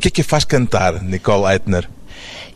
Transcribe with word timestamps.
que 0.00 0.08
é 0.08 0.10
que 0.10 0.22
a 0.22 0.24
faz 0.24 0.44
cantar, 0.44 1.02
Nicole 1.02 1.44
Eitner? 1.44 1.88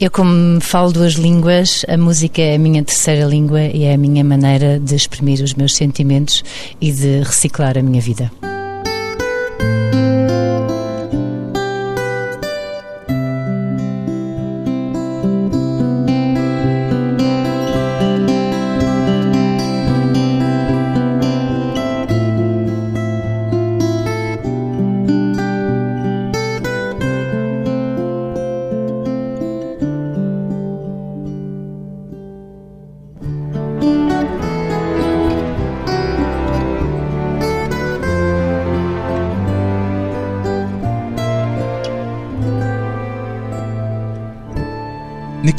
Eu, 0.00 0.10
como 0.10 0.60
falo 0.60 0.92
duas 0.92 1.12
línguas, 1.12 1.84
a 1.88 1.96
música 1.96 2.42
é 2.42 2.56
a 2.56 2.58
minha 2.58 2.82
terceira 2.82 3.24
língua 3.24 3.62
e 3.62 3.84
é 3.84 3.94
a 3.94 3.98
minha 3.98 4.24
maneira 4.24 4.80
de 4.80 4.94
exprimir 4.94 5.42
os 5.42 5.54
meus 5.54 5.74
sentimentos 5.74 6.42
e 6.80 6.90
de 6.90 7.20
reciclar 7.20 7.78
a 7.78 7.82
minha 7.82 8.00
vida. 8.00 8.30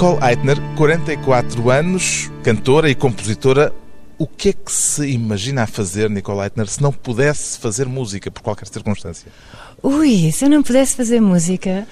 Nicole 0.05 0.23
Eitner, 0.23 0.61
44 0.75 1.71
anos, 1.71 2.29
cantora 2.43 2.91
e 2.91 2.93
compositora. 2.93 3.73
O 4.19 4.27
que 4.27 4.49
é 4.49 4.53
que 4.53 4.71
se 4.71 5.07
imagina 5.09 5.63
a 5.63 5.67
fazer, 5.67 6.11
Nicole 6.11 6.41
Eitner, 6.41 6.67
se 6.67 6.79
não 6.79 6.91
pudesse 6.91 7.57
fazer 7.57 7.87
música 7.87 8.29
por 8.29 8.43
qualquer 8.43 8.67
circunstância? 8.67 9.31
Ui, 9.81 10.31
se 10.31 10.45
eu 10.45 10.49
não 10.49 10.61
pudesse 10.61 10.95
fazer 10.95 11.19
música, 11.19 11.87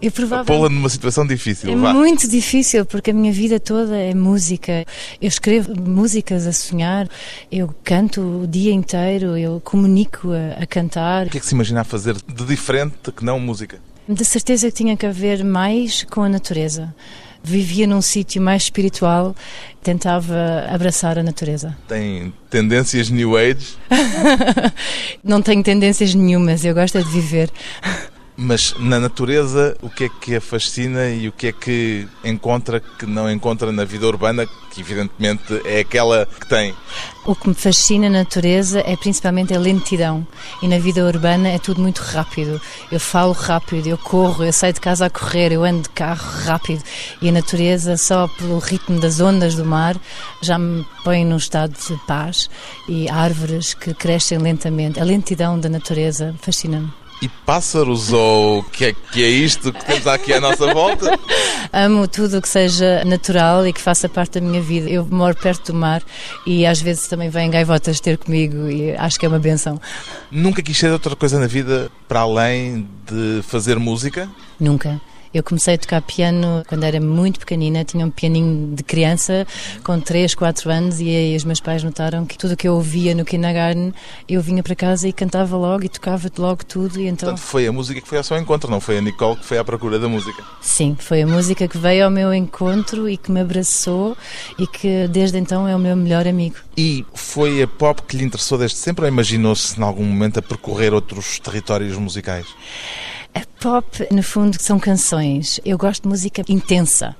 eu 0.00 0.10
provavelmente... 0.10 0.56
Pô-la 0.56 0.70
numa 0.70 0.88
situação 0.88 1.26
difícil, 1.26 1.70
É 1.70 1.76
vá. 1.76 1.92
muito 1.92 2.26
difícil, 2.26 2.86
porque 2.86 3.10
a 3.10 3.14
minha 3.14 3.34
vida 3.34 3.60
toda 3.60 3.94
é 3.98 4.14
música. 4.14 4.86
Eu 5.20 5.28
escrevo 5.28 5.78
músicas 5.78 6.46
a 6.46 6.52
sonhar, 6.54 7.06
eu 7.52 7.68
canto 7.84 8.22
o 8.44 8.46
dia 8.46 8.72
inteiro, 8.72 9.36
eu 9.36 9.60
comunico 9.62 10.30
a, 10.32 10.62
a 10.62 10.66
cantar. 10.66 11.26
O 11.26 11.30
que 11.30 11.36
é 11.36 11.40
que 11.40 11.46
se 11.46 11.54
imagina 11.54 11.82
a 11.82 11.84
fazer 11.84 12.16
de 12.16 12.44
diferente 12.46 13.12
que 13.14 13.22
não 13.22 13.38
música? 13.38 13.78
De 14.08 14.24
certeza 14.24 14.68
que 14.68 14.74
tinha 14.74 14.96
que 14.96 15.04
haver 15.04 15.44
mais 15.44 16.02
com 16.04 16.22
a 16.22 16.30
natureza. 16.30 16.94
Vivia 17.42 17.86
num 17.86 18.02
sítio 18.02 18.42
mais 18.42 18.64
espiritual, 18.64 19.34
tentava 19.82 20.66
abraçar 20.68 21.18
a 21.18 21.22
natureza. 21.22 21.76
Tem 21.86 22.32
tendências 22.50 23.10
New 23.10 23.36
Age, 23.36 23.76
Não 25.22 25.42
tenho 25.42 25.62
tendências 25.62 26.14
nenhumas, 26.14 26.64
eu 26.64 26.74
gosto 26.74 26.98
é 26.98 27.02
de 27.02 27.08
viver. 27.08 27.50
Mas 28.40 28.72
na 28.78 29.00
natureza 29.00 29.76
o 29.82 29.90
que 29.90 30.04
é 30.04 30.08
que 30.08 30.36
a 30.36 30.40
fascina 30.40 31.10
e 31.10 31.26
o 31.26 31.32
que 31.32 31.48
é 31.48 31.52
que 31.52 32.06
encontra 32.24 32.78
que 32.78 33.04
não 33.04 33.28
encontra 33.28 33.72
na 33.72 33.84
vida 33.84 34.06
urbana, 34.06 34.46
que 34.70 34.80
evidentemente 34.80 35.60
é 35.64 35.80
aquela 35.80 36.24
que 36.24 36.48
tem? 36.48 36.72
O 37.26 37.34
que 37.34 37.48
me 37.48 37.54
fascina 37.54 38.08
na 38.08 38.20
natureza 38.20 38.80
é 38.86 38.96
principalmente 38.96 39.52
a 39.52 39.58
lentidão. 39.58 40.24
E 40.62 40.68
na 40.68 40.78
vida 40.78 41.04
urbana 41.04 41.48
é 41.48 41.58
tudo 41.58 41.82
muito 41.82 41.98
rápido. 41.98 42.60
Eu 42.92 43.00
falo 43.00 43.32
rápido, 43.32 43.88
eu 43.88 43.98
corro, 43.98 44.44
eu 44.44 44.52
saio 44.52 44.72
de 44.72 44.80
casa 44.80 45.06
a 45.06 45.10
correr, 45.10 45.50
eu 45.50 45.64
ando 45.64 45.82
de 45.82 45.90
carro 45.90 46.24
rápido. 46.44 46.82
E 47.20 47.28
a 47.28 47.32
natureza, 47.32 47.96
só 47.96 48.28
pelo 48.28 48.60
ritmo 48.60 49.00
das 49.00 49.18
ondas 49.18 49.56
do 49.56 49.64
mar, 49.64 49.96
já 50.40 50.56
me 50.56 50.86
põe 51.02 51.24
num 51.24 51.38
estado 51.38 51.74
de 51.74 51.96
paz. 52.06 52.48
E 52.88 53.08
árvores 53.08 53.74
que 53.74 53.92
crescem 53.92 54.38
lentamente. 54.38 55.00
A 55.00 55.04
lentidão 55.04 55.58
da 55.58 55.68
natureza 55.68 56.36
fascina-me. 56.40 57.07
E 57.20 57.28
pássaros 57.28 58.12
ou 58.12 58.60
o 58.60 58.62
que 58.62 58.84
é 58.86 58.92
que 58.92 59.24
é 59.24 59.28
isto 59.28 59.72
que 59.72 59.84
temos 59.84 60.06
aqui 60.06 60.32
à 60.32 60.40
nossa 60.40 60.72
volta? 60.72 61.18
Amo 61.72 62.06
tudo 62.06 62.38
o 62.38 62.42
que 62.42 62.48
seja 62.48 63.04
natural 63.04 63.66
e 63.66 63.72
que 63.72 63.80
faça 63.80 64.08
parte 64.08 64.40
da 64.40 64.46
minha 64.46 64.60
vida. 64.60 64.88
Eu 64.88 65.04
moro 65.04 65.34
perto 65.34 65.72
do 65.72 65.78
mar 65.78 66.02
e 66.46 66.64
às 66.64 66.80
vezes 66.80 67.08
também 67.08 67.28
vêm 67.28 67.50
gaivotas 67.50 67.98
ter 67.98 68.18
comigo 68.18 68.68
e 68.68 68.92
acho 68.92 69.18
que 69.18 69.26
é 69.26 69.28
uma 69.28 69.40
benção. 69.40 69.80
Nunca 70.30 70.62
quis 70.62 70.78
ser 70.78 70.92
outra 70.92 71.16
coisa 71.16 71.40
na 71.40 71.48
vida 71.48 71.90
para 72.06 72.20
além 72.20 72.88
de 73.04 73.42
fazer 73.42 73.78
música? 73.78 74.28
Nunca. 74.60 75.00
Eu 75.32 75.42
comecei 75.42 75.74
a 75.74 75.78
tocar 75.78 76.00
piano 76.02 76.62
quando 76.66 76.84
era 76.84 77.00
muito 77.00 77.40
pequenina, 77.40 77.84
tinha 77.84 78.04
um 78.06 78.10
pianinho 78.10 78.74
de 78.74 78.82
criança 78.82 79.46
com 79.84 80.00
3, 80.00 80.34
4 80.34 80.70
anos 80.70 81.00
e 81.00 81.08
aí 81.08 81.36
os 81.36 81.44
meus 81.44 81.60
pais 81.60 81.82
notaram 81.82 82.24
que 82.24 82.36
tudo 82.36 82.54
o 82.54 82.56
que 82.56 82.66
eu 82.66 82.74
ouvia 82.74 83.14
no 83.14 83.24
kindergarten, 83.24 83.92
eu 84.28 84.40
vinha 84.40 84.62
para 84.62 84.74
casa 84.74 85.08
e 85.08 85.12
cantava 85.12 85.56
logo 85.56 85.84
e 85.84 85.88
tocava 85.88 86.30
logo 86.38 86.64
tudo 86.64 87.00
e 87.00 87.06
então... 87.06 87.28
Portanto, 87.28 87.44
foi 87.44 87.66
a 87.66 87.72
música 87.72 88.00
que 88.00 88.08
foi 88.08 88.18
ao 88.18 88.24
seu 88.24 88.38
encontro, 88.38 88.70
não 88.70 88.80
foi 88.80 88.98
a 88.98 89.00
Nicole 89.00 89.36
que 89.36 89.44
foi 89.44 89.58
à 89.58 89.64
procura 89.64 89.98
da 89.98 90.08
música. 90.08 90.42
Sim, 90.60 90.96
foi 90.98 91.22
a 91.22 91.26
música 91.26 91.68
que 91.68 91.78
veio 91.78 92.04
ao 92.04 92.10
meu 92.10 92.32
encontro 92.32 93.08
e 93.08 93.16
que 93.16 93.30
me 93.30 93.40
abraçou 93.40 94.16
e 94.58 94.66
que 94.66 95.08
desde 95.08 95.38
então 95.38 95.68
é 95.68 95.76
o 95.76 95.78
meu 95.78 95.96
melhor 95.96 96.26
amigo. 96.26 96.56
E 96.76 97.04
foi 97.14 97.62
a 97.62 97.66
pop 97.66 98.02
que 98.02 98.16
lhe 98.16 98.24
interessou 98.24 98.56
desde 98.56 98.76
sempre 98.76 99.04
ou 99.04 99.08
imaginou-se, 99.08 99.78
em 99.78 99.82
algum 99.82 100.04
momento, 100.04 100.38
a 100.38 100.42
percorrer 100.42 100.94
outros 100.94 101.38
territórios 101.38 101.96
musicais? 101.96 102.46
Pop, 103.60 104.06
no 104.12 104.22
fundo, 104.22 104.56
são 104.60 104.78
canções. 104.78 105.58
Eu 105.64 105.76
gosto 105.76 106.02
de 106.04 106.08
música 106.08 106.44
intensa. 106.48 107.16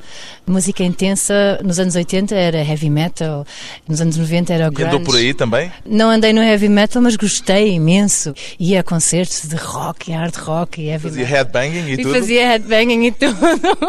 Música 0.47 0.85
intensa, 0.85 1.59
nos 1.65 1.81
anos 1.81 1.97
80 1.97 2.33
era 2.33 2.59
heavy 2.63 2.89
metal, 2.89 3.45
nos 3.89 4.01
anos 4.01 4.17
90 4.17 4.55
era 4.55 4.67
E 4.67 4.71
grunge. 4.71 4.85
andou 4.95 5.01
por 5.01 5.17
aí 5.17 5.35
também? 5.35 5.73
Não 5.85 6.09
andei 6.09 6.33
no 6.33 6.41
heavy 6.41 6.69
metal, 6.69 7.03
mas 7.03 7.17
gostei 7.17 7.73
imenso. 7.75 8.33
Ia 8.59 8.81
a 8.81 8.83
concertos 8.85 9.49
de 9.49 9.57
rock, 9.57 10.13
hard 10.13 10.37
rock 10.37 10.81
e 10.81 10.87
heavy 10.91 11.09
Fazia 11.09 11.25
metal. 11.25 11.37
headbanging 11.39 11.89
e, 11.89 11.93
E 11.95 11.97
tudo? 12.03 12.15
fazia 12.15 12.47
headbanging 12.47 13.07
e 13.07 13.11
tudo. 13.13 13.37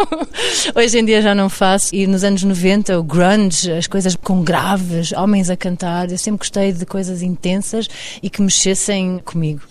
Hoje 0.75 0.97
em 0.97 1.05
dia 1.05 1.21
já 1.21 1.35
não 1.35 1.49
faço. 1.49 1.93
E 1.93 2.07
nos 2.07 2.23
anos 2.23 2.41
90, 2.41 2.99
o 2.99 3.03
grunge, 3.03 3.71
as 3.71 3.85
coisas 3.85 4.16
com 4.16 4.43
graves, 4.43 5.11
homens 5.11 5.51
a 5.51 5.55
cantar. 5.55 6.09
Eu 6.11 6.17
sempre 6.17 6.39
gostei 6.39 6.71
de 6.73 6.83
coisas 6.83 7.21
intensas 7.21 7.87
e 8.23 8.29
que 8.29 8.41
mexessem 8.41 9.19
comigo. 9.23 9.61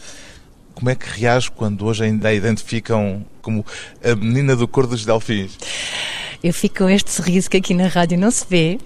Como 0.79 0.91
é 0.91 0.95
que 0.95 1.07
reage 1.09 1.51
quando 1.51 1.85
hoje 1.85 2.05
ainda 2.05 2.29
a 2.29 2.33
identificam 2.35 3.27
como 3.43 3.67
a 4.01 4.15
menina 4.15 4.55
do 4.55 4.69
cor 4.69 4.87
dos 4.87 5.05
delfins? 5.05 5.59
Eu 6.41 6.55
fico 6.55 6.77
com 6.79 6.89
este 6.89 7.11
sorriso 7.11 7.51
que 7.51 7.57
aqui 7.57 7.75
na 7.75 7.89
rádio 7.89 8.17
não 8.17 8.31
se 8.31 8.45
vê, 8.49 8.79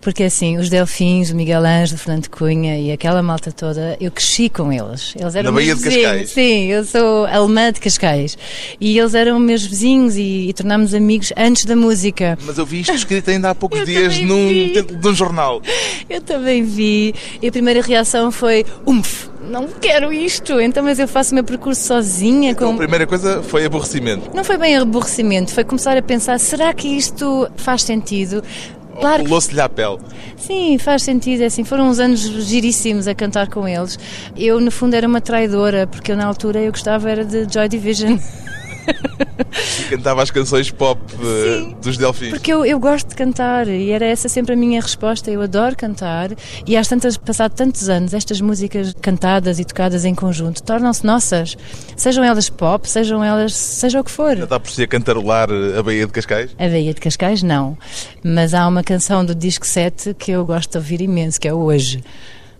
porque 0.00 0.22
assim, 0.22 0.56
os 0.56 0.70
Delfins, 0.70 1.30
o 1.32 1.34
Miguel 1.34 1.64
Ângelo, 1.64 1.96
o 1.96 1.98
Fernando 1.98 2.28
Cunha 2.28 2.78
e 2.78 2.92
aquela 2.92 3.20
malta 3.24 3.50
toda, 3.50 3.96
eu 4.00 4.08
cresci 4.12 4.48
com 4.48 4.72
eles. 4.72 5.14
Eles 5.18 5.34
eram 5.34 5.50
Na 5.50 5.56
Baía 5.56 5.74
de 5.74 5.82
vizinhos. 5.82 6.04
Cascais? 6.04 6.30
Sim, 6.30 6.66
eu 6.66 6.84
sou 6.84 7.26
alemã 7.26 7.72
de 7.72 7.80
Cascais. 7.80 8.38
E 8.80 8.96
eles 8.96 9.14
eram 9.14 9.40
meus 9.40 9.66
vizinhos 9.66 10.16
e, 10.16 10.48
e 10.48 10.52
tornámos 10.52 10.94
amigos 10.94 11.32
antes 11.36 11.64
da 11.64 11.74
música. 11.74 12.38
Mas 12.46 12.56
eu 12.56 12.64
vi 12.64 12.82
isto 12.82 12.94
escrito 12.94 13.32
ainda 13.32 13.50
há 13.50 13.54
poucos 13.54 13.80
Eu 13.82 13.84
dias 13.84 14.14
também 14.14 14.26
num 14.28 14.48
vi. 14.48 14.72
título 14.72 15.00
de 15.00 15.08
um 15.08 15.14
jornal. 15.14 15.60
Eu 16.08 16.20
também 16.20 16.62
vi. 16.62 17.16
E 17.42 17.48
a 17.48 17.50
primeira 17.50 17.82
reação 17.82 18.30
foi: 18.30 18.64
umf, 18.86 19.26
não 19.48 19.66
quero 19.68 20.12
isto. 20.12 20.60
Então, 20.60 20.82
mas 20.82 20.98
eu 20.98 21.08
faço 21.08 21.32
o 21.32 21.34
meu 21.34 21.44
percurso 21.44 21.82
sozinha. 21.82 22.50
Então, 22.50 22.68
a 22.68 22.72
Com... 22.72 22.78
primeira 22.78 23.06
coisa 23.06 23.42
foi 23.42 23.64
aborrecimento. 23.64 24.30
Não 24.34 24.44
foi 24.44 24.56
bem 24.56 24.76
aborrecimento, 24.76 25.52
foi 25.52 25.64
começar 25.64 25.96
a 25.96 26.02
pensar: 26.02 26.38
será 26.38 26.72
que 26.72 26.88
isto 26.88 27.48
faz 27.56 27.82
sentido? 27.82 28.42
Claro 29.00 29.22
que 29.22 29.28
Colou-se-lhe 29.28 29.60
à 29.60 29.68
pele. 29.68 29.98
Sim, 30.36 30.76
faz 30.78 31.02
sentido. 31.02 31.42
É 31.42 31.46
assim, 31.46 31.64
foram 31.64 31.88
uns 31.88 31.98
anos 31.98 32.20
giríssimos 32.20 33.08
a 33.08 33.14
cantar 33.14 33.48
com 33.48 33.66
eles. 33.66 33.98
Eu, 34.36 34.60
no 34.60 34.70
fundo, 34.70 34.94
era 34.94 35.06
uma 35.06 35.20
traidora, 35.20 35.86
porque 35.86 36.12
eu, 36.12 36.16
na 36.16 36.26
altura, 36.26 36.60
eu 36.60 36.70
gostava 36.70 37.10
era 37.10 37.24
de 37.24 37.46
Joy 37.52 37.68
Division. 37.68 38.18
E 39.80 39.84
cantava 39.84 40.22
as 40.22 40.30
canções 40.30 40.70
pop 40.70 41.00
eh, 41.14 41.60
Sim. 41.60 41.76
dos 41.80 41.96
delfins. 41.96 42.30
Porque 42.30 42.52
eu, 42.52 42.64
eu 42.64 42.78
gosto 42.78 43.08
de 43.08 43.14
cantar 43.14 43.68
e 43.68 43.90
era 43.90 44.06
essa 44.06 44.28
sempre 44.28 44.54
a 44.54 44.56
minha 44.56 44.80
resposta. 44.80 45.30
Eu 45.30 45.42
adoro 45.42 45.76
cantar 45.76 46.30
e 46.66 46.76
às 46.76 46.88
tantas, 46.88 47.16
passado 47.16 47.52
tantos 47.52 47.88
anos, 47.88 48.14
estas 48.14 48.40
músicas 48.40 48.94
cantadas 49.00 49.58
e 49.58 49.64
tocadas 49.64 50.04
em 50.04 50.14
conjunto 50.14 50.62
tornam-se 50.62 51.04
nossas. 51.04 51.56
Sejam 51.96 52.24
elas 52.24 52.48
pop, 52.48 52.88
sejam 52.88 53.22
elas, 53.22 53.54
seja 53.54 54.00
o 54.00 54.04
que 54.04 54.10
for. 54.10 54.36
Já 54.36 54.44
está 54.44 54.60
por 54.60 54.70
si 54.70 54.82
a 54.82 54.86
cantarolar 54.86 55.48
eh, 55.50 55.78
a 55.78 55.82
Baía 55.82 56.06
de 56.06 56.12
Cascais? 56.12 56.50
A 56.58 56.68
Baía 56.68 56.94
de 56.94 57.00
Cascais, 57.00 57.42
não. 57.42 57.76
Mas 58.22 58.54
há 58.54 58.66
uma 58.66 58.82
canção 58.82 59.24
do 59.24 59.34
disco 59.34 59.66
7 59.66 60.14
que 60.14 60.30
eu 60.30 60.44
gosto 60.44 60.72
de 60.72 60.78
ouvir 60.78 61.00
imenso, 61.00 61.40
que 61.40 61.48
é 61.48 61.54
o 61.54 61.58
Hoje. 61.58 62.02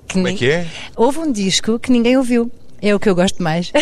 Que 0.06 0.14
Como 0.14 0.29
é 0.29 0.32
que 0.35 0.50
é? 0.50 0.67
Houve 0.97 1.19
um 1.19 1.32
disco 1.32 1.79
que 1.79 1.91
ninguém 1.91 2.17
ouviu. 2.17 2.50
É 2.82 2.93
o 2.93 2.99
que 2.99 3.08
eu 3.08 3.14
gosto 3.14 3.40
mais. 3.40 3.70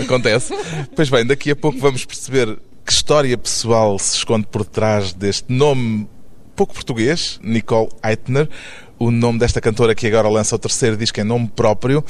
Acontece. 0.00 0.54
Pois 0.94 1.10
bem, 1.10 1.26
daqui 1.26 1.50
a 1.50 1.56
pouco 1.56 1.76
vamos 1.78 2.04
perceber 2.04 2.56
que 2.86 2.92
história 2.92 3.36
pessoal 3.36 3.98
se 3.98 4.16
esconde 4.16 4.46
por 4.46 4.64
trás 4.64 5.12
deste 5.12 5.52
nome 5.52 6.08
pouco 6.54 6.72
português, 6.72 7.40
Nicole 7.42 7.88
Eitner, 8.02 8.48
o 8.96 9.10
nome 9.10 9.40
desta 9.40 9.60
cantora 9.60 9.94
que 9.94 10.06
agora 10.06 10.28
lança 10.28 10.54
o 10.54 10.58
terceiro 10.58 10.96
disco 10.96 11.20
em 11.20 11.24
nome 11.24 11.48
próprio. 11.48 12.04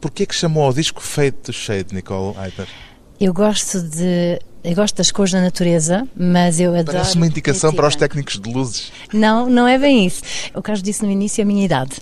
Porquê 0.00 0.24
que 0.24 0.34
chamou 0.34 0.64
ao 0.64 0.72
disco 0.72 1.02
Fade 1.02 1.32
to 1.32 1.52
Shade, 1.52 1.94
Nicole 1.94 2.34
Eitner? 2.38 2.68
Eu 3.20 3.34
gosto 3.34 3.82
de 3.82 4.40
eu 4.66 4.74
gosto 4.74 4.96
das 4.96 5.12
cores 5.12 5.32
da 5.32 5.40
natureza, 5.40 6.08
mas 6.16 6.58
eu 6.58 6.70
adoro. 6.74 6.98
Parece 6.98 7.16
uma 7.16 7.26
indicação 7.26 7.72
para 7.72 7.86
os 7.86 7.94
técnicos 7.94 8.36
de 8.36 8.52
luzes. 8.52 8.90
Não, 9.12 9.48
não 9.48 9.66
é 9.66 9.78
bem 9.78 10.04
isso. 10.04 10.22
O 10.54 10.60
Carlos 10.60 10.82
disse 10.82 11.04
no 11.04 11.10
início 11.10 11.40
a 11.42 11.46
minha 11.46 11.64
idade. 11.64 11.98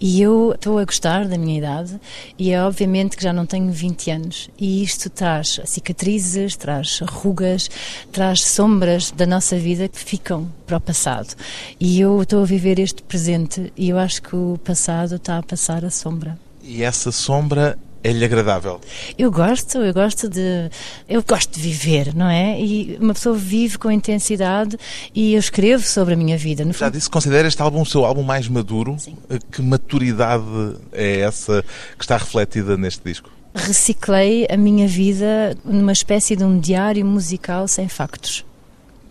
E 0.00 0.22
eu 0.22 0.52
estou 0.54 0.78
a 0.78 0.84
gostar 0.84 1.26
da 1.26 1.36
minha 1.36 1.58
idade 1.58 1.98
e 2.38 2.52
é 2.52 2.62
obviamente 2.62 3.16
que 3.16 3.22
já 3.24 3.32
não 3.32 3.44
tenho 3.44 3.72
20 3.72 4.10
anos. 4.12 4.48
E 4.56 4.80
isto 4.80 5.10
traz 5.10 5.60
cicatrizes, 5.64 6.54
traz 6.54 7.00
rugas, 7.00 7.68
traz 8.12 8.44
sombras 8.44 9.10
da 9.10 9.26
nossa 9.26 9.58
vida 9.58 9.88
que 9.88 9.98
ficam 9.98 10.48
para 10.68 10.76
o 10.76 10.80
passado. 10.80 11.34
E 11.80 12.00
eu 12.00 12.22
estou 12.22 12.42
a 12.42 12.46
viver 12.46 12.78
este 12.78 13.02
presente 13.02 13.72
e 13.76 13.88
eu 13.88 13.98
acho 13.98 14.22
que 14.22 14.36
o 14.36 14.56
passado 14.62 15.16
está 15.16 15.38
a 15.38 15.42
passar 15.42 15.84
a 15.84 15.90
sombra. 15.90 16.38
E 16.62 16.84
essa 16.84 17.10
sombra 17.10 17.76
é-lhe 18.02 18.24
agradável? 18.24 18.80
Eu 19.18 19.30
gosto, 19.30 19.78
eu 19.78 19.92
gosto 19.92 20.28
de 20.28 20.70
eu 21.08 21.22
gosto 21.22 21.54
de 21.54 21.60
viver, 21.60 22.14
não 22.14 22.28
é? 22.28 22.60
E 22.60 22.96
uma 23.00 23.14
pessoa 23.14 23.36
vive 23.36 23.78
com 23.78 23.90
intensidade 23.90 24.76
e 25.14 25.34
eu 25.34 25.38
escrevo 25.38 25.82
sobre 25.82 26.14
a 26.14 26.16
minha 26.16 26.36
vida. 26.36 26.64
No 26.64 26.72
Já 26.72 26.88
disse, 26.88 27.10
considera 27.10 27.48
este 27.48 27.60
álbum 27.60 27.82
o 27.82 27.86
seu 27.86 28.04
álbum 28.04 28.22
mais 28.22 28.48
maduro? 28.48 28.96
Sim. 28.98 29.16
Que 29.50 29.62
maturidade 29.62 30.44
é 30.92 31.20
essa 31.20 31.64
que 31.96 32.04
está 32.04 32.16
refletida 32.16 32.76
neste 32.76 33.02
disco? 33.04 33.30
Reciclei 33.54 34.46
a 34.48 34.56
minha 34.56 34.86
vida 34.86 35.56
numa 35.64 35.92
espécie 35.92 36.36
de 36.36 36.44
um 36.44 36.58
diário 36.58 37.04
musical 37.04 37.66
sem 37.66 37.88
factos 37.88 38.47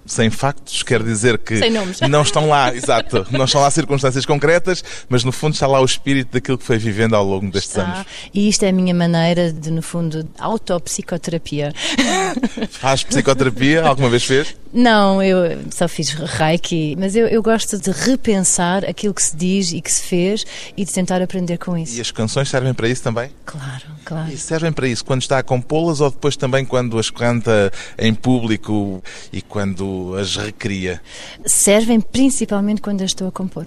sem 0.07 0.29
factos, 0.29 0.81
quer 0.83 1.03
dizer 1.03 1.37
que 1.37 1.59
não 2.07 2.21
estão 2.21 2.47
lá, 2.47 2.73
exato, 2.75 3.25
não 3.29 3.45
estão 3.45 3.61
lá 3.61 3.69
circunstâncias 3.69 4.25
concretas, 4.25 4.83
mas 5.09 5.23
no 5.23 5.31
fundo 5.31 5.53
está 5.53 5.67
lá 5.67 5.79
o 5.79 5.85
espírito 5.85 6.33
daquilo 6.33 6.57
que 6.57 6.63
foi 6.63 6.77
vivendo 6.77 7.15
ao 7.15 7.25
longo 7.25 7.51
destes 7.51 7.71
está. 7.77 7.83
anos. 7.83 8.07
E 8.33 8.47
isto 8.49 8.63
é 8.63 8.69
a 8.69 8.73
minha 8.73 8.93
maneira 8.93 9.51
de, 9.51 9.69
no 9.69 9.81
fundo, 9.81 10.27
autopsicoterapia. 10.39 11.73
Faz 12.71 13.03
psicoterapia? 13.03 13.83
Alguma 13.85 14.09
vez 14.09 14.23
fez? 14.23 14.55
Não, 14.73 15.23
eu 15.23 15.57
só 15.71 15.87
fiz 15.87 16.09
reiki, 16.11 16.95
mas 16.99 17.15
eu, 17.15 17.27
eu 17.27 17.41
gosto 17.41 17.77
de 17.77 17.91
repensar 17.91 18.85
aquilo 18.85 19.13
que 19.13 19.23
se 19.23 19.35
diz 19.35 19.71
e 19.71 19.81
que 19.81 19.91
se 19.91 20.03
fez 20.03 20.45
e 20.75 20.85
de 20.85 20.91
tentar 20.91 21.21
aprender 21.21 21.57
com 21.57 21.77
isso. 21.77 21.97
E 21.97 22.01
as 22.01 22.11
canções 22.11 22.49
servem 22.49 22.73
para 22.73 22.87
isso 22.87 23.01
também? 23.01 23.31
Claro, 23.45 23.83
claro. 24.05 24.31
E 24.31 24.37
servem 24.37 24.71
para 24.71 24.87
isso 24.87 25.03
quando 25.03 25.21
está 25.21 25.39
a 25.39 25.43
compô-las 25.43 26.01
ou 26.01 26.11
depois 26.11 26.35
também 26.35 26.65
quando 26.65 26.99
as 26.99 27.09
canta 27.09 27.71
em 27.97 28.13
público 28.13 29.01
e 29.31 29.41
quando 29.41 29.96
as 30.15 30.35
recria? 30.35 31.01
Servem 31.45 31.99
principalmente 31.99 32.81
quando 32.81 33.01
as 33.01 33.11
estou 33.11 33.27
a 33.27 33.31
compor 33.31 33.65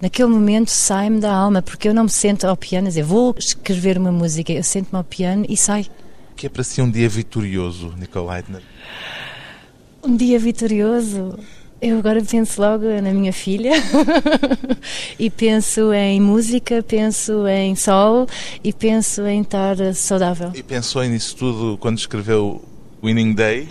naquele 0.00 0.28
momento 0.28 0.68
sai-me 0.68 1.20
da 1.20 1.32
alma, 1.32 1.62
porque 1.62 1.88
eu 1.88 1.94
não 1.94 2.04
me 2.04 2.10
sento 2.10 2.46
ao 2.46 2.56
piano 2.56 2.86
a 2.86 2.90
dizer 2.90 3.02
vou 3.02 3.34
escrever 3.38 3.98
uma 3.98 4.12
música, 4.12 4.52
eu 4.52 4.62
sento-me 4.62 4.98
ao 4.98 5.04
piano 5.04 5.44
e 5.48 5.56
sai. 5.56 5.86
O 6.32 6.34
que 6.36 6.46
é 6.46 6.48
para 6.48 6.62
si 6.62 6.80
um 6.80 6.90
dia 6.90 7.08
vitorioso, 7.08 7.92
Nicole 7.98 8.28
Leitner? 8.28 8.62
Um 10.02 10.16
dia 10.16 10.38
vitorioso. 10.38 11.38
Eu 11.80 11.98
agora 11.98 12.20
penso 12.20 12.60
logo 12.60 12.84
na 13.00 13.12
minha 13.12 13.32
filha 13.32 13.70
e 15.16 15.30
penso 15.30 15.92
em 15.92 16.20
música, 16.20 16.82
penso 16.82 17.46
em 17.46 17.76
sol 17.76 18.26
e 18.64 18.72
penso 18.72 19.24
em 19.26 19.42
estar 19.42 19.76
saudável. 19.94 20.50
E 20.54 20.62
pensou 20.62 21.04
nisso 21.04 21.36
tudo 21.36 21.78
quando 21.78 21.98
escreveu 21.98 22.64
Winning 23.02 23.32
Day? 23.32 23.68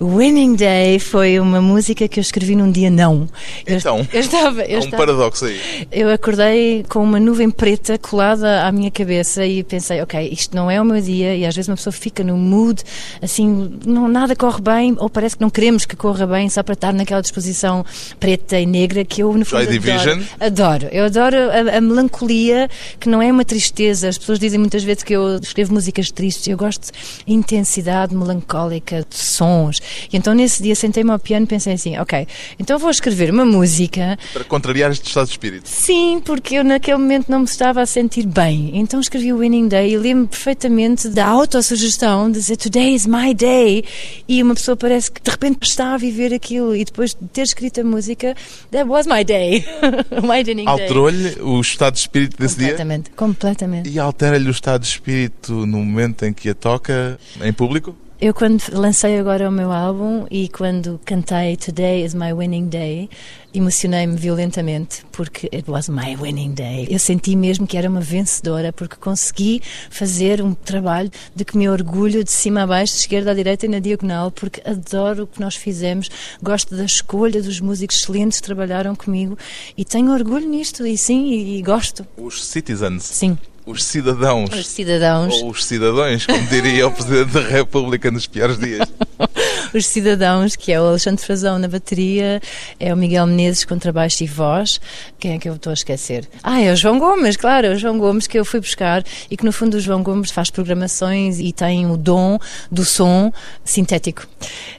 Winning 0.00 0.56
Day 0.56 0.98
foi 0.98 1.38
uma 1.38 1.60
música 1.60 2.08
que 2.08 2.18
eu 2.18 2.22
escrevi 2.22 2.56
num 2.56 2.72
dia 2.72 2.90
não. 2.90 3.28
Então, 3.66 3.98
eu, 3.98 4.06
eu 4.14 4.20
estava, 4.20 4.62
eu 4.62 4.78
há 4.78 4.80
um 4.80 4.84
estava, 4.84 4.96
paradoxo 4.96 5.44
aí. 5.44 5.60
Eu 5.92 6.10
acordei 6.10 6.86
com 6.88 7.02
uma 7.02 7.20
nuvem 7.20 7.50
preta 7.50 7.98
colada 7.98 8.66
à 8.66 8.72
minha 8.72 8.90
cabeça 8.90 9.44
e 9.44 9.62
pensei, 9.62 10.00
ok, 10.00 10.30
isto 10.32 10.56
não 10.56 10.70
é 10.70 10.80
o 10.80 10.84
meu 10.86 11.02
dia 11.02 11.36
e 11.36 11.44
às 11.44 11.54
vezes 11.54 11.68
uma 11.68 11.76
pessoa 11.76 11.92
fica 11.92 12.24
no 12.24 12.38
mood, 12.38 12.82
assim, 13.20 13.78
não, 13.84 14.08
nada 14.08 14.34
corre 14.34 14.62
bem 14.62 14.96
ou 14.98 15.10
parece 15.10 15.36
que 15.36 15.42
não 15.42 15.50
queremos 15.50 15.84
que 15.84 15.94
corra 15.94 16.26
bem 16.26 16.48
só 16.48 16.62
para 16.62 16.72
estar 16.72 16.94
naquela 16.94 17.20
disposição 17.20 17.84
preta 18.18 18.58
e 18.58 18.64
negra 18.64 19.04
que 19.04 19.22
eu 19.22 19.30
no 19.34 19.44
fundo 19.44 19.64
Joy 19.64 19.98
adoro. 19.98 20.24
Adoro. 20.40 20.88
Eu 20.92 21.04
adoro 21.04 21.36
a, 21.36 21.76
a 21.76 21.80
melancolia 21.80 22.70
que 22.98 23.06
não 23.06 23.20
é 23.20 23.30
uma 23.30 23.44
tristeza. 23.44 24.08
As 24.08 24.16
pessoas 24.16 24.38
dizem 24.38 24.58
muitas 24.58 24.82
vezes 24.82 25.02
que 25.02 25.12
eu 25.14 25.36
escrevo 25.36 25.74
músicas 25.74 26.10
tristes. 26.10 26.48
Eu 26.48 26.56
gosto 26.56 26.90
de 26.90 27.32
intensidade 27.32 28.14
melancólica, 28.14 29.04
de 29.06 29.16
sons. 29.16 29.78
E 30.12 30.16
então 30.16 30.34
nesse 30.34 30.62
dia 30.62 30.74
sentei-me 30.74 31.10
ao 31.10 31.18
piano 31.18 31.44
e 31.44 31.48
pensei 31.48 31.74
assim, 31.74 31.98
ok, 31.98 32.26
então 32.58 32.78
vou 32.78 32.90
escrever 32.90 33.30
uma 33.30 33.44
música. 33.44 34.18
Para 34.32 34.44
contrariar 34.44 34.90
este 34.90 35.06
estado 35.06 35.26
de 35.26 35.32
espírito. 35.32 35.68
Sim, 35.68 36.20
porque 36.24 36.56
eu 36.56 36.64
naquele 36.64 36.98
momento 36.98 37.28
não 37.28 37.40
me 37.40 37.44
estava 37.44 37.80
a 37.80 37.86
sentir 37.86 38.26
bem. 38.26 38.72
Então 38.74 39.00
escrevi 39.00 39.32
o 39.32 39.38
Winning 39.38 39.68
Day 39.68 39.92
e 39.92 39.96
lembro-me 39.96 40.28
perfeitamente 40.28 41.08
da 41.08 41.26
autossugestão 41.26 42.30
de 42.30 42.38
dizer 42.38 42.56
Today 42.56 42.94
is 42.94 43.06
my 43.06 43.34
day. 43.34 43.84
E 44.28 44.42
uma 44.42 44.54
pessoa 44.54 44.76
parece 44.76 45.10
que 45.10 45.20
de 45.20 45.30
repente 45.30 45.58
está 45.62 45.94
a 45.94 45.96
viver 45.96 46.32
aquilo 46.32 46.74
e 46.74 46.84
depois 46.84 47.14
de 47.14 47.28
ter 47.28 47.42
escrito 47.42 47.80
a 47.80 47.84
música, 47.84 48.34
that 48.70 48.88
was 48.88 49.06
my 49.06 49.24
day. 49.24 49.64
my 50.22 50.42
winning 50.44 50.64
day. 50.64 50.66
Alterou-lhe 50.66 51.40
o 51.40 51.60
estado 51.60 51.94
de 51.94 52.00
espírito 52.00 52.36
desse 52.38 52.56
completamente, 52.56 53.04
dia? 53.04 53.14
Completamente. 53.16 53.90
E 53.90 53.98
altera-lhe 53.98 54.48
o 54.48 54.50
estado 54.50 54.82
de 54.82 54.88
espírito 54.88 55.66
no 55.66 55.78
momento 55.78 56.24
em 56.24 56.32
que 56.32 56.48
a 56.48 56.54
toca 56.54 57.18
em 57.42 57.52
público? 57.52 57.96
Eu, 58.22 58.34
quando 58.34 58.62
lancei 58.74 59.18
agora 59.18 59.48
o 59.48 59.50
meu 59.50 59.72
álbum 59.72 60.26
e 60.30 60.46
quando 60.50 61.00
cantei 61.06 61.56
Today 61.56 62.04
is 62.04 62.12
my 62.12 62.34
winning 62.34 62.68
day, 62.68 63.08
emocionei-me 63.54 64.14
violentamente 64.14 65.06
porque 65.10 65.48
it 65.54 65.70
was 65.70 65.88
my 65.88 66.14
winning 66.16 66.52
day. 66.52 66.86
Eu 66.90 66.98
senti 66.98 67.34
mesmo 67.34 67.66
que 67.66 67.78
era 67.78 67.88
uma 67.88 68.02
vencedora 68.02 68.74
porque 68.74 68.96
consegui 68.96 69.62
fazer 69.88 70.42
um 70.42 70.52
trabalho 70.52 71.10
de 71.34 71.46
que 71.46 71.56
me 71.56 71.66
orgulho 71.66 72.22
de 72.22 72.30
cima 72.30 72.64
a 72.64 72.66
baixo, 72.66 72.92
de 72.92 73.00
esquerda 73.00 73.30
à 73.30 73.34
direita 73.34 73.64
e 73.64 73.70
na 73.70 73.78
diagonal, 73.78 74.30
porque 74.30 74.60
adoro 74.68 75.22
o 75.22 75.26
que 75.26 75.40
nós 75.40 75.56
fizemos, 75.56 76.10
gosto 76.42 76.76
da 76.76 76.84
escolha 76.84 77.42
dos 77.42 77.58
músicos 77.58 77.96
excelentes 77.96 78.38
que 78.38 78.44
trabalharam 78.44 78.94
comigo 78.94 79.38
e 79.78 79.82
tenho 79.82 80.12
orgulho 80.12 80.46
nisto 80.46 80.86
e 80.86 80.98
sim, 80.98 81.30
e, 81.30 81.58
e 81.58 81.62
gosto. 81.62 82.06
Os 82.18 82.44
Citizens. 82.44 83.02
Sim. 83.02 83.38
Os 83.70 83.84
cidadãos. 83.84 84.50
Os 84.52 84.66
cidadãos. 84.66 85.34
Ou 85.34 85.50
os 85.50 85.64
cidadãos, 85.64 86.26
como 86.26 86.46
diria 86.48 86.86
o 86.86 86.92
Presidente 86.92 87.30
da 87.32 87.40
República 87.40 88.10
nos 88.10 88.26
piores 88.26 88.58
dias. 88.58 88.88
os 89.74 89.86
cidadãos, 89.86 90.56
que 90.56 90.72
é 90.72 90.80
o 90.80 90.84
Alexandre 90.84 91.24
Frazão 91.24 91.58
na 91.58 91.68
bateria, 91.68 92.40
é 92.78 92.92
o 92.92 92.96
Miguel 92.96 93.26
Menezes 93.26 93.64
contrabaixo 93.64 94.24
e 94.24 94.26
voz. 94.26 94.80
Quem 95.18 95.32
é 95.32 95.38
que 95.38 95.48
eu 95.48 95.54
estou 95.54 95.70
a 95.70 95.74
esquecer? 95.74 96.28
Ah, 96.42 96.60
é 96.60 96.72
o 96.72 96.76
João 96.76 96.98
Gomes, 96.98 97.36
claro, 97.36 97.66
é 97.66 97.70
o 97.70 97.78
João 97.78 97.98
Gomes 97.98 98.26
que 98.26 98.38
eu 98.38 98.44
fui 98.44 98.60
buscar 98.60 99.04
e 99.30 99.36
que 99.36 99.44
no 99.44 99.52
fundo 99.52 99.76
o 99.76 99.80
João 99.80 100.02
Gomes 100.02 100.30
faz 100.30 100.50
programações 100.50 101.38
e 101.38 101.52
tem 101.52 101.90
o 101.90 101.96
dom 101.96 102.38
do 102.70 102.84
som 102.84 103.32
sintético. 103.64 104.26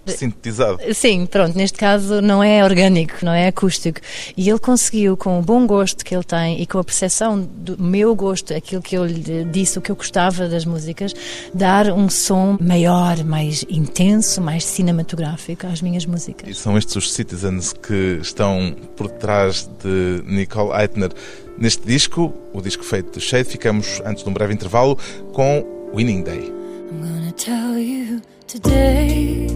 Sintetizado. 0.06 0.80
Sim, 0.94 1.26
pronto, 1.26 1.58
neste 1.58 1.78
caso 1.78 2.22
não 2.22 2.44
é 2.44 2.64
orgânico, 2.64 3.16
não 3.24 3.32
é 3.32 3.48
acústico. 3.48 4.00
E 4.36 4.50
ele 4.50 4.60
conseguiu, 4.60 5.16
com 5.16 5.40
o 5.40 5.42
bom 5.42 5.66
gosto 5.66 6.04
que 6.04 6.16
ele 6.16 6.24
tem 6.24 6.62
e 6.62 6.66
com 6.66 6.80
a 6.80 6.84
percepção 6.84 7.40
do 7.40 7.82
meu 7.82 8.16
gosto, 8.16 8.54
aquilo 8.54 8.82
que 8.82 8.98
eu 8.98 9.06
lhe 9.06 9.46
disse, 9.46 9.78
o 9.78 9.82
que 9.82 9.92
eu 9.92 9.96
gostava 9.96 10.48
das 10.48 10.66
músicas, 10.66 11.14
dar 11.54 11.92
um 11.92 12.10
som 12.10 12.58
maior, 12.60 13.24
mais 13.24 13.66
intenso, 13.70 14.42
mais 14.42 14.64
cinematográfico 14.82 15.68
às 15.68 15.82
minhas 15.82 16.06
músicas. 16.08 16.50
E 16.50 16.56
são 16.56 16.76
estes 16.76 16.96
os 16.96 17.14
Citizens 17.14 17.72
que 17.72 18.20
estão 18.20 18.76
por 18.96 19.10
trás 19.10 19.70
de 19.84 20.24
Nicole 20.26 20.72
Eitner. 20.72 21.12
Neste 21.58 21.86
disco, 21.86 22.34
o 22.52 22.62
disco 22.62 22.84
feito 22.84 23.20
de 23.20 23.24
Shade, 23.24 23.48
ficamos 23.48 24.02
antes 24.04 24.24
de 24.24 24.30
um 24.30 24.34
breve 24.34 24.54
intervalo 24.54 24.98
com 25.34 25.64
Winning 25.94 26.24
Day. 26.24 26.52
I'm 26.92 27.00
gonna 27.00 27.32
tell 27.34 27.78
you 27.78 28.22
today 28.48 29.48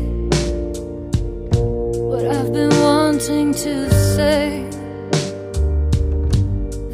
what 1.51 2.25
I've 2.25 2.53
been 2.53 2.69
wanting 2.79 3.51
to 3.53 3.89
say. 3.91 4.63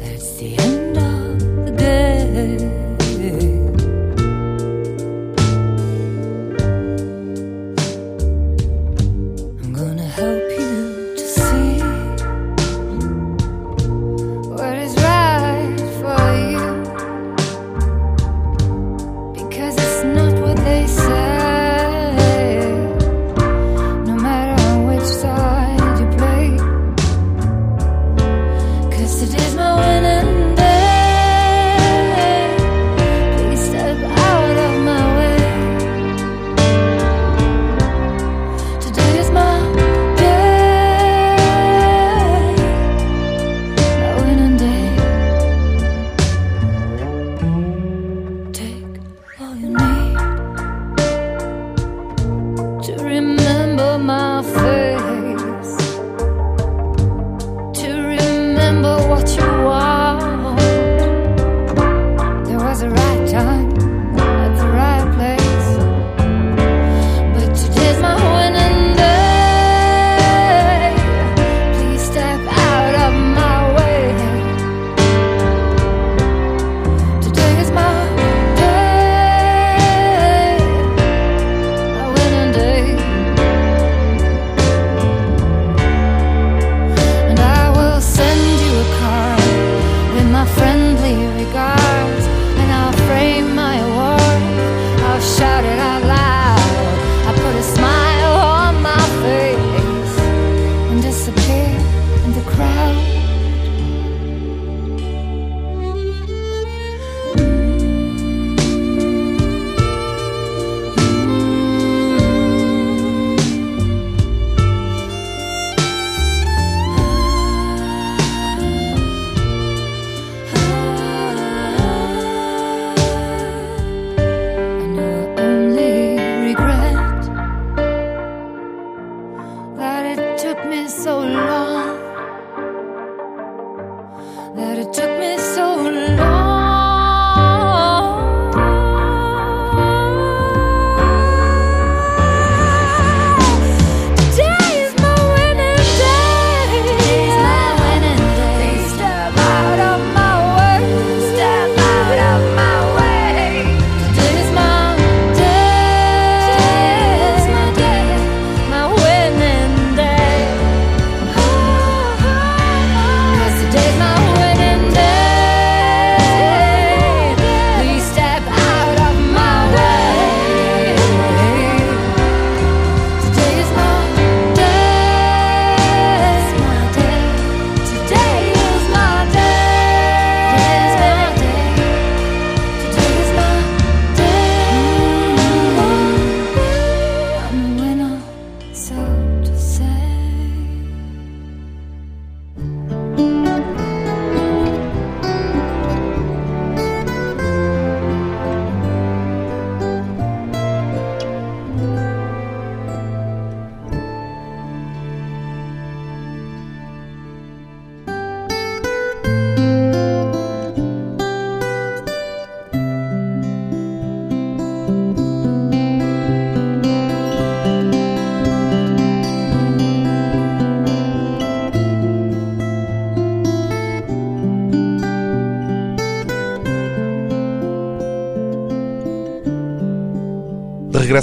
It's 0.00 0.38
the 0.38 0.56
end 0.58 0.96
of 0.96 1.66
the 1.66 1.72
day. 1.76 2.81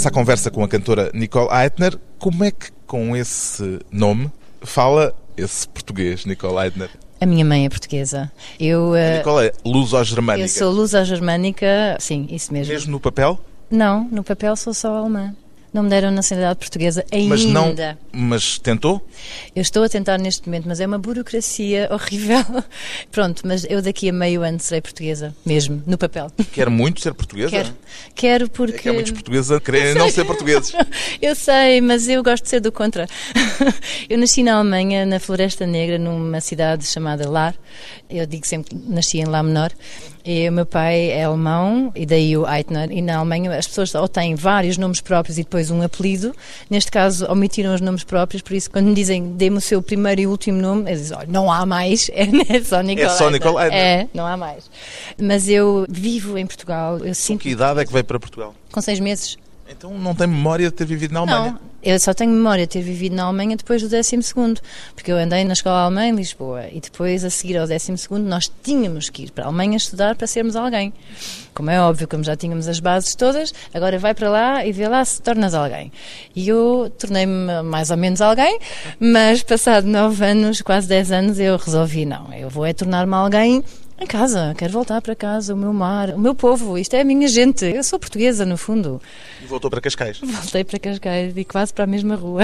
À 0.08 0.12
conversa 0.12 0.50
com 0.50 0.64
a 0.64 0.68
cantora 0.68 1.12
Nicole 1.14 1.50
Eitner. 1.52 1.98
Como 2.18 2.44
é 2.44 2.52
que 2.52 2.72
com 2.86 3.16
esse 3.16 3.80
nome 3.92 4.32
fala 4.62 5.14
esse 5.38 5.68
português, 5.68 6.26
Nicole 6.26 6.58
Eitner? 6.58 6.90
A 7.22 7.26
minha 7.26 7.44
mãe 7.44 7.66
é 7.66 7.70
portuguesa. 7.70 8.32
Eu, 8.60 8.94
a 8.94 9.18
Nicole 9.18 9.48
é 9.48 9.54
luso-germânica. 9.66 10.46
Eu 10.46 10.50
sou 10.50 10.72
luso-germânica, 10.72 11.98
sim, 12.00 12.28
isso 12.30 12.54
mesmo. 12.54 12.74
Mesmo 12.74 12.92
no 12.92 13.00
papel? 13.00 13.40
Não, 13.70 14.08
no 14.12 14.24
papel 14.24 14.56
sou 14.56 14.74
só 14.74 14.96
alemã. 14.96 15.36
Não 15.72 15.84
me 15.84 15.90
deram 15.90 16.10
nacionalidade 16.12 16.60
portuguesa 16.60 17.06
ainda. 17.12 17.30
Mas 17.30 17.46
não. 17.46 17.76
Mas 18.12 18.58
tentou? 18.58 19.06
Eu 19.56 19.62
estou 19.62 19.84
a 19.84 19.90
tentar 19.90 20.18
neste 20.18 20.48
momento, 20.48 20.68
mas 20.68 20.80
é 20.80 20.88
uma 20.88 20.98
burocracia 20.98 21.88
horrível. 21.94 22.44
Pronto, 23.12 23.44
mas 23.46 23.66
eu 23.70 23.82
daqui 23.82 24.10
a 24.10 24.14
meio 24.14 24.42
ano 24.42 24.60
serei 24.60 24.82
portuguesa, 24.82 25.36
mesmo, 25.46 25.84
no 25.86 25.98
papel. 25.98 26.32
Quer 26.52 26.70
muito 26.70 27.02
ser 27.02 27.14
portuguesa? 27.14 27.52
Quero. 27.52 27.74
Quero 28.16 28.50
porque. 28.50 28.78
É 28.78 28.82
que 28.82 28.90
há 28.90 28.94
muitos 28.94 29.12
portugueses 29.12 29.52
a 29.52 29.60
querem 29.60 29.94
não 29.94 30.10
ser 30.10 30.26
portugueses. 30.26 30.74
eu 31.22 31.36
sei, 31.36 31.82
mas 31.82 32.08
eu 32.08 32.24
gosto 32.24 32.44
de 32.44 32.50
ser 32.50 32.62
do 32.62 32.72
contra. 32.72 33.08
eu 34.10 34.18
nasci 34.18 34.42
na 34.42 34.56
Alemanha, 34.56 35.06
na 35.06 35.20
Floresta 35.20 35.68
Negra, 35.68 36.00
numa 36.00 36.42
cidade 36.42 36.86
chamada 36.88 37.30
Lar. 37.30 37.56
Eu 38.10 38.26
digo 38.26 38.46
sempre 38.48 38.70
que 38.70 38.90
nasci 38.90 39.20
em 39.20 39.26
Lá 39.26 39.44
Menor. 39.44 39.72
E 40.32 40.48
o 40.48 40.52
meu 40.52 40.66
pai 40.66 41.10
é 41.10 41.24
alemão, 41.24 41.92
e 41.96 42.06
daí 42.06 42.38
o 42.38 42.46
Eitner. 42.46 42.92
E 42.92 43.02
na 43.02 43.18
Alemanha 43.18 43.58
as 43.58 43.66
pessoas 43.66 43.96
ou 43.96 44.08
têm 44.08 44.36
vários 44.36 44.78
nomes 44.78 45.02
próprios 45.02 45.40
e 45.40 45.44
depois 45.44 45.72
um 45.72 45.82
apelido. 45.82 46.36
Neste 46.70 46.92
caso, 46.92 47.26
omitiram 47.32 47.74
os 47.74 47.82
nomes 47.82 48.04
próprios, 48.04 48.44
por 48.44 48.54
isso, 48.54 48.70
quando 48.70 48.90
me 48.90 48.94
dizem 48.94 49.32
dê-me 49.32 49.58
o 49.58 49.62
seu 49.62 49.82
primeiro 49.82 50.22
e 50.22 50.28
último 50.28 50.62
nome, 50.62 50.88
eles 50.88 51.02
dizem: 51.02 51.18
olha, 51.18 51.28
não 51.28 51.52
há 51.52 51.66
mais, 51.66 52.12
é, 52.14 52.28
só 52.64 52.80
Nicole. 52.84 53.08
É 53.08 53.10
só 53.10 53.32
Nicole 53.32 53.58
Eitner. 53.58 53.80
É, 53.80 54.08
não 54.14 54.28
há 54.28 54.38
mais. 54.38 54.70
Mas 55.20 55.50
eu 55.50 55.88
vivo 55.90 56.38
em 56.38 56.46
Portugal. 56.46 57.00
Eu 57.00 57.16
sinto 57.16 57.40
Com 57.40 57.44
que 57.46 57.50
idade 57.50 57.80
é 57.80 57.86
que 57.86 57.92
veio 57.92 58.06
para 58.06 58.20
Portugal? 58.20 58.54
Com 58.72 58.82
seis 58.82 59.00
meses. 59.00 59.36
Então 59.68 59.98
não 59.98 60.14
tem 60.14 60.28
memória 60.28 60.68
de 60.68 60.76
ter 60.76 60.86
vivido 60.86 61.12
na 61.12 61.22
Alemanha? 61.22 61.52
Não, 61.54 61.69
eu 61.82 62.00
só 62.00 62.14
tenho 62.14 62.32
memória 62.32 62.66
de 62.66 62.74
ter 62.74 62.82
vivido 62.82 63.16
na 63.16 63.24
Alemanha 63.24 63.56
depois 63.56 63.82
do 63.82 63.90
12 63.90 64.20
porque 64.96 65.12
eu 65.12 65.18
andei 65.18 65.44
na 65.44 65.54
escola 65.54 65.84
alemã 65.84 66.08
em 66.08 66.16
Lisboa 66.16 66.66
e 66.72 66.80
depois 66.80 67.24
a 67.24 67.30
seguir 67.30 67.58
ao 67.58 67.68
12 67.68 67.94
nós 68.20 68.52
tínhamos 68.64 69.10
que 69.10 69.24
ir 69.24 69.32
para 69.32 69.46
a 69.46 69.48
Alemanha 69.48 69.78
estudar 69.78 70.16
para 70.16 70.28
sermos 70.28 70.56
alguém. 70.56 70.94
Como 71.54 71.70
é 71.70 71.82
óbvio, 71.82 72.08
como 72.08 72.24
já 72.24 72.36
tínhamos 72.36 72.68
as 72.68 72.80
bases 72.80 73.16
todas, 73.16 73.54
agora 73.74 73.98
vai 73.98 74.14
para 74.14 74.30
lá 74.30 74.66
e 74.66 74.72
vê 74.72 74.88
lá 74.88 75.04
se 75.04 75.22
tornas 75.22 75.54
alguém. 75.54 75.92
E 76.36 76.48
eu 76.48 76.92
tornei-me 76.98 77.62
mais 77.64 77.92
ou 77.92 77.98
menos 77.98 78.22
alguém, 78.22 78.60
mas 79.00 79.44
passado 79.44 79.86
nove 79.86 80.26
anos, 80.26 80.62
quase 80.62 80.88
10 80.88 81.12
anos, 81.12 81.40
eu 81.40 81.58
resolvi 81.58 82.06
não, 82.06 82.34
eu 82.34 82.50
vou 82.50 82.66
é 82.66 82.74
tornar-me 82.74 83.14
alguém 83.14 83.64
em 84.02 84.08
casa, 84.08 84.56
quero 84.58 84.72
voltar 84.72 85.02
para 85.02 85.14
casa, 85.14 85.54
o 85.54 85.58
meu 85.58 85.74
mar, 85.74 86.12
o 86.12 86.20
meu 86.20 86.34
povo, 86.34 86.78
isto 86.78 86.96
é 86.96 87.02
a 87.02 87.04
minha 87.04 87.28
gente. 87.28 87.66
Eu 87.66 87.84
sou 87.84 88.00
portuguesa, 88.00 88.46
no 88.46 88.58
fundo. 88.58 89.02
E 89.44 89.46
voltou 89.46 89.70
para 89.70 89.82
Cascais? 89.82 90.20
Voltei 90.24 90.64
para 90.64 90.80
Cascais 90.80 91.34
e 91.36 91.44
quase 91.44 91.74
para 91.74 91.84
a 91.84 91.88
mesma 91.88 92.16
rua. 92.16 92.44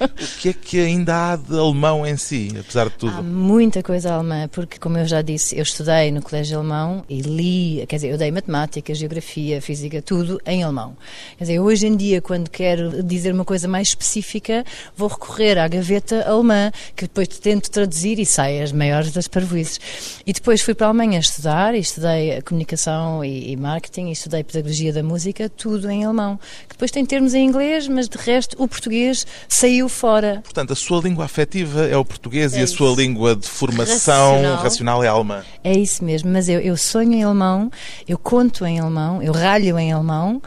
o 0.00 0.38
que 0.40 0.48
é 0.48 0.52
que 0.54 0.80
ainda 0.80 1.32
há 1.32 1.36
de 1.36 1.58
alemão 1.58 2.06
em 2.06 2.16
si, 2.16 2.54
apesar 2.58 2.88
de 2.88 2.96
tudo? 2.96 3.16
Há 3.18 3.22
muita 3.22 3.82
coisa 3.82 4.14
alemã, 4.14 4.48
porque, 4.48 4.78
como 4.78 4.96
eu 4.96 5.04
já 5.04 5.20
disse, 5.20 5.56
eu 5.56 5.62
estudei 5.62 6.10
no 6.10 6.22
colégio 6.22 6.58
alemão 6.58 7.04
e 7.06 7.20
li, 7.20 7.84
quer 7.86 7.96
dizer, 7.96 8.08
eu 8.08 8.16
dei 8.16 8.30
matemática, 8.30 8.94
geografia, 8.94 9.60
física, 9.60 10.00
tudo 10.00 10.40
em 10.46 10.62
alemão. 10.62 10.96
Quer 11.36 11.44
dizer, 11.44 11.60
hoje 11.60 11.86
em 11.86 11.96
dia, 11.96 12.22
quando 12.22 12.48
quero 12.48 13.02
dizer 13.02 13.34
uma 13.34 13.44
coisa 13.44 13.68
mais 13.68 13.88
específica, 13.88 14.64
vou 14.96 15.08
recorrer 15.08 15.58
à 15.58 15.68
gaveta 15.68 16.26
alemã, 16.26 16.72
que 16.94 17.04
depois 17.04 17.28
tento 17.28 17.70
traduzir 17.70 18.18
e 18.18 18.24
sai 18.24 18.62
as 18.62 18.72
maiores 18.72 19.12
das 19.12 19.28
parvoices. 19.28 19.78
E 20.26 20.32
depois 20.32 20.45
depois 20.46 20.62
fui 20.62 20.74
para 20.74 20.86
a 20.86 20.90
Alemanha 20.90 21.18
estudar 21.18 21.74
e 21.74 21.80
estudei 21.80 22.40
comunicação 22.42 23.24
e, 23.24 23.50
e, 23.50 23.56
marketing 23.56 24.10
e 24.10 24.12
estudei 24.12 24.44
pedagogia 24.44 24.92
da 24.92 25.02
música, 25.02 25.48
tudo 25.48 25.90
em 25.90 26.04
alemão. 26.04 26.38
Que 26.68 26.74
depois 26.74 26.92
tem 26.92 27.04
termos 27.04 27.34
em 27.34 27.44
inglês, 27.44 27.88
mas 27.88 28.08
de 28.08 28.16
resto 28.16 28.54
o 28.56 28.68
português 28.68 29.26
saiu 29.48 29.88
fora. 29.88 30.42
Portanto, 30.44 30.72
a 30.72 30.76
sua 30.76 31.00
língua 31.00 31.24
afetiva 31.24 31.88
é 31.88 31.96
o 31.96 32.04
português 32.04 32.54
é 32.54 32.60
e 32.60 32.62
a 32.62 32.66
sua 32.68 32.94
língua 32.94 33.34
de 33.34 33.48
formação 33.48 34.34
racional, 34.34 34.62
racional 34.62 35.02
é 35.02 35.08
a 35.08 35.10
alemã. 35.10 35.44
É 35.64 35.76
isso 35.76 36.04
mesmo, 36.04 36.30
mas 36.30 36.48
eu, 36.48 36.60
eu 36.60 36.76
sonho 36.76 37.12
em 37.12 37.24
alemão, 37.24 37.68
eu 38.06 38.16
conto 38.16 38.64
em 38.64 38.78
alemão, 38.78 39.20
eu 39.20 39.32
ralho 39.32 39.76
em 39.76 39.92
alemão. 39.92 40.40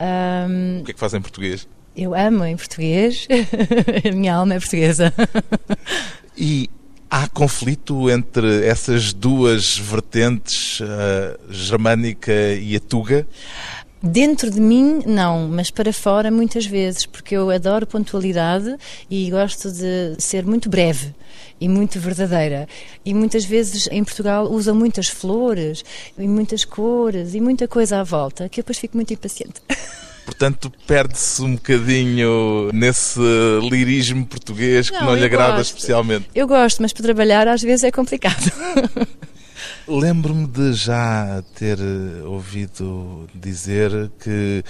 Um, 0.00 0.80
o 0.80 0.84
que 0.84 0.92
é 0.92 0.94
que 0.94 1.00
faz 1.00 1.12
em 1.12 1.20
português? 1.20 1.68
Eu 1.94 2.14
amo 2.14 2.46
em 2.46 2.56
português, 2.56 3.28
a 4.02 4.12
minha 4.12 4.34
alma 4.34 4.54
é 4.54 4.58
portuguesa. 4.58 5.12
E 6.38 6.70
Há 7.14 7.28
conflito 7.28 8.08
entre 8.08 8.64
essas 8.64 9.12
duas 9.12 9.76
vertentes, 9.76 10.80
a 10.80 11.52
germânica 11.52 12.32
e 12.32 12.74
a 12.74 12.80
tuga? 12.80 13.28
Dentro 14.02 14.50
de 14.50 14.58
mim, 14.58 15.02
não, 15.04 15.46
mas 15.46 15.70
para 15.70 15.92
fora, 15.92 16.30
muitas 16.30 16.64
vezes, 16.64 17.04
porque 17.04 17.36
eu 17.36 17.50
adoro 17.50 17.86
pontualidade 17.86 18.78
e 19.10 19.30
gosto 19.30 19.70
de 19.70 20.16
ser 20.16 20.46
muito 20.46 20.70
breve 20.70 21.14
e 21.60 21.68
muito 21.68 22.00
verdadeira. 22.00 22.66
E 23.04 23.12
muitas 23.12 23.44
vezes 23.44 23.86
em 23.92 24.02
Portugal 24.02 24.50
usam 24.50 24.74
muitas 24.74 25.08
flores 25.08 25.84
e 26.16 26.26
muitas 26.26 26.64
cores 26.64 27.34
e 27.34 27.42
muita 27.42 27.68
coisa 27.68 28.00
à 28.00 28.02
volta 28.02 28.48
que 28.48 28.60
eu 28.60 28.62
depois 28.62 28.78
fico 28.78 28.96
muito 28.96 29.12
impaciente. 29.12 29.60
Portanto, 30.24 30.72
perde-se 30.86 31.42
um 31.42 31.54
bocadinho 31.54 32.70
nesse 32.72 33.20
lirismo 33.68 34.24
português 34.24 34.88
que 34.88 34.96
não, 34.96 35.06
não 35.06 35.16
lhe 35.16 35.24
agrada 35.24 35.56
gosto. 35.56 35.74
especialmente. 35.74 36.28
Eu 36.34 36.46
gosto, 36.46 36.80
mas 36.80 36.92
para 36.92 37.02
trabalhar 37.02 37.48
às 37.48 37.62
vezes 37.62 37.84
é 37.84 37.90
complicado. 37.90 38.50
Lembro-me 39.86 40.46
de 40.46 40.72
já 40.74 41.42
ter 41.56 41.78
eh, 41.78 42.22
ouvido 42.24 43.28
dizer 43.34 44.10
que 44.22 44.62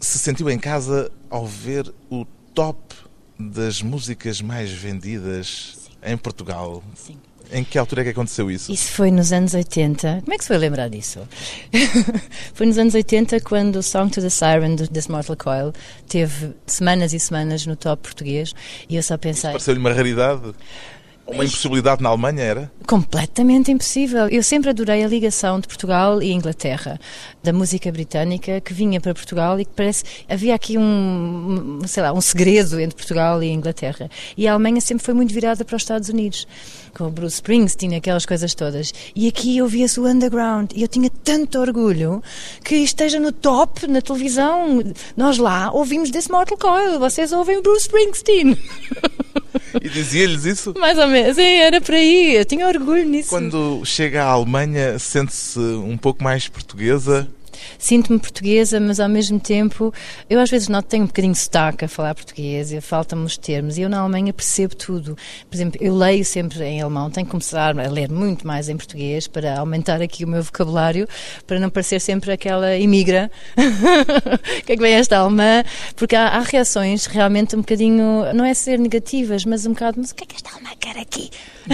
se 0.00 0.18
sentiu 0.18 0.48
em 0.48 0.58
casa 0.58 1.10
ao 1.28 1.46
ver 1.46 1.92
o 2.10 2.24
top 2.54 2.94
das 3.38 3.82
músicas 3.82 4.40
mais 4.40 4.70
vendidas 4.70 5.76
Sim. 5.76 6.12
em 6.12 6.16
Portugal. 6.16 6.82
Sim. 6.94 7.16
Em 7.52 7.64
que 7.64 7.78
altura 7.78 8.02
é 8.02 8.04
que 8.04 8.10
aconteceu 8.10 8.50
isso? 8.50 8.72
Isso 8.72 8.92
foi 8.92 9.10
nos 9.10 9.32
anos 9.32 9.54
80. 9.54 10.20
Como 10.22 10.34
é 10.34 10.36
que 10.36 10.44
se 10.44 10.48
foi 10.48 10.58
lembrar 10.58 10.88
disso? 10.88 11.20
foi 12.54 12.66
nos 12.66 12.78
anos 12.78 12.94
80 12.94 13.40
quando 13.40 13.76
o 13.76 13.82
Song 13.82 14.10
to 14.10 14.20
the 14.20 14.30
Siren 14.30 14.76
do 14.76 14.86
This 14.86 15.08
Mortal 15.08 15.36
Coil 15.36 15.72
teve 16.08 16.52
semanas 16.66 17.12
e 17.12 17.18
semanas 17.18 17.66
no 17.66 17.76
top 17.76 18.02
português 18.02 18.54
e 18.88 18.96
eu 18.96 19.02
só 19.02 19.16
pensei. 19.16 19.50
Pareceu-lhe 19.50 19.80
uma 19.80 19.92
raridade? 19.92 20.54
Uma 21.32 21.44
impossibilidade 21.44 22.02
na 22.02 22.08
Alemanha 22.08 22.42
era? 22.42 22.72
Completamente 22.86 23.70
impossível. 23.70 24.28
Eu 24.28 24.42
sempre 24.42 24.70
adorei 24.70 25.04
a 25.04 25.08
ligação 25.08 25.60
de 25.60 25.68
Portugal 25.68 26.20
e 26.20 26.32
Inglaterra, 26.32 26.98
da 27.42 27.52
música 27.52 27.90
britânica 27.92 28.60
que 28.60 28.74
vinha 28.74 29.00
para 29.00 29.14
Portugal 29.14 29.58
e 29.60 29.64
que 29.64 29.70
parece 29.74 30.04
havia 30.28 30.54
aqui 30.54 30.76
um, 30.76 31.80
sei 31.86 32.02
lá, 32.02 32.12
um 32.12 32.20
segredo 32.20 32.80
entre 32.80 32.96
Portugal 32.96 33.42
e 33.42 33.48
Inglaterra. 33.48 34.10
E 34.36 34.48
a 34.48 34.52
Alemanha 34.52 34.80
sempre 34.80 35.04
foi 35.04 35.14
muito 35.14 35.32
virada 35.32 35.64
para 35.64 35.76
os 35.76 35.82
Estados 35.82 36.08
Unidos, 36.08 36.48
com 36.96 37.04
o 37.04 37.10
Bruce 37.10 37.36
Springsteen, 37.36 37.94
aquelas 37.94 38.26
coisas 38.26 38.54
todas. 38.54 38.92
E 39.14 39.28
aqui 39.28 39.56
eu 39.56 39.68
via-se 39.68 40.00
o 40.00 40.06
underground 40.06 40.72
e 40.74 40.82
eu 40.82 40.88
tinha 40.88 41.10
tanto 41.22 41.60
orgulho 41.60 42.22
que 42.64 42.76
esteja 42.76 43.20
no 43.20 43.30
top 43.30 43.86
na 43.86 44.02
televisão. 44.02 44.82
Nós 45.16 45.38
lá 45.38 45.70
ouvimos 45.72 46.10
desse 46.10 46.30
Mortal 46.30 46.58
Coil, 46.58 46.98
vocês 46.98 47.32
ouvem 47.32 47.62
Bruce 47.62 47.82
Springsteen. 47.82 48.58
E 49.82 49.88
dizia-lhes 49.88 50.44
isso? 50.44 50.74
Mais 50.78 50.98
ou 50.98 51.06
menos, 51.08 51.36
sim, 51.36 51.42
era 51.42 51.80
para 51.80 51.96
aí, 51.96 52.36
eu 52.36 52.44
tinha 52.44 52.66
orgulho 52.66 53.04
nisso. 53.04 53.28
Quando 53.30 53.82
chega 53.84 54.24
à 54.24 54.28
Alemanha, 54.28 54.98
sente-se 54.98 55.58
um 55.58 55.96
pouco 55.96 56.22
mais 56.22 56.48
portuguesa? 56.48 57.28
Sinto-me 57.78 58.18
portuguesa, 58.18 58.80
mas 58.80 59.00
ao 59.00 59.08
mesmo 59.08 59.38
tempo 59.38 59.92
eu 60.28 60.40
às 60.40 60.50
vezes 60.50 60.68
noto 60.68 60.86
tenho 60.88 61.04
um 61.04 61.06
bocadinho 61.06 61.32
de 61.32 61.38
sotaque 61.38 61.84
a 61.84 61.88
falar 61.88 62.14
português 62.14 62.72
e 62.72 62.80
faltam-me 62.80 63.24
os 63.24 63.36
termos 63.36 63.78
e 63.78 63.82
eu 63.82 63.88
na 63.88 64.00
Alemanha 64.00 64.32
percebo 64.32 64.74
tudo. 64.74 65.16
Por 65.48 65.56
exemplo, 65.56 65.80
eu 65.82 65.94
leio 65.96 66.24
sempre 66.24 66.62
em 66.64 66.80
alemão, 66.80 67.10
tenho 67.10 67.26
que 67.26 67.30
começar 67.30 67.78
a 67.78 67.88
ler 67.88 68.10
muito 68.10 68.46
mais 68.46 68.68
em 68.68 68.76
português 68.76 69.26
para 69.26 69.58
aumentar 69.58 70.00
aqui 70.02 70.24
o 70.24 70.28
meu 70.28 70.42
vocabulário, 70.42 71.08
para 71.46 71.58
não 71.58 71.70
parecer 71.70 72.00
sempre 72.00 72.32
aquela 72.32 72.76
imigra. 72.76 73.30
O 74.60 74.62
que 74.62 74.72
é 74.72 74.76
que 74.76 74.82
vem 74.82 74.94
esta 74.94 75.18
alemã? 75.18 75.64
Porque 75.96 76.14
há, 76.14 76.28
há, 76.28 76.40
reações 76.40 77.06
realmente 77.06 77.56
um 77.56 77.60
bocadinho, 77.60 78.32
não 78.34 78.44
é 78.44 78.54
ser 78.54 78.78
negativas, 78.78 79.44
mas 79.44 79.66
um 79.66 79.72
bocado, 79.72 79.98
mas 80.00 80.10
o 80.10 80.14
que 80.14 80.24
é 80.24 80.26
que 80.26 80.36
esta 80.36 80.50
alemã 80.50 80.70
quer 80.78 80.98
aqui? 80.98 81.30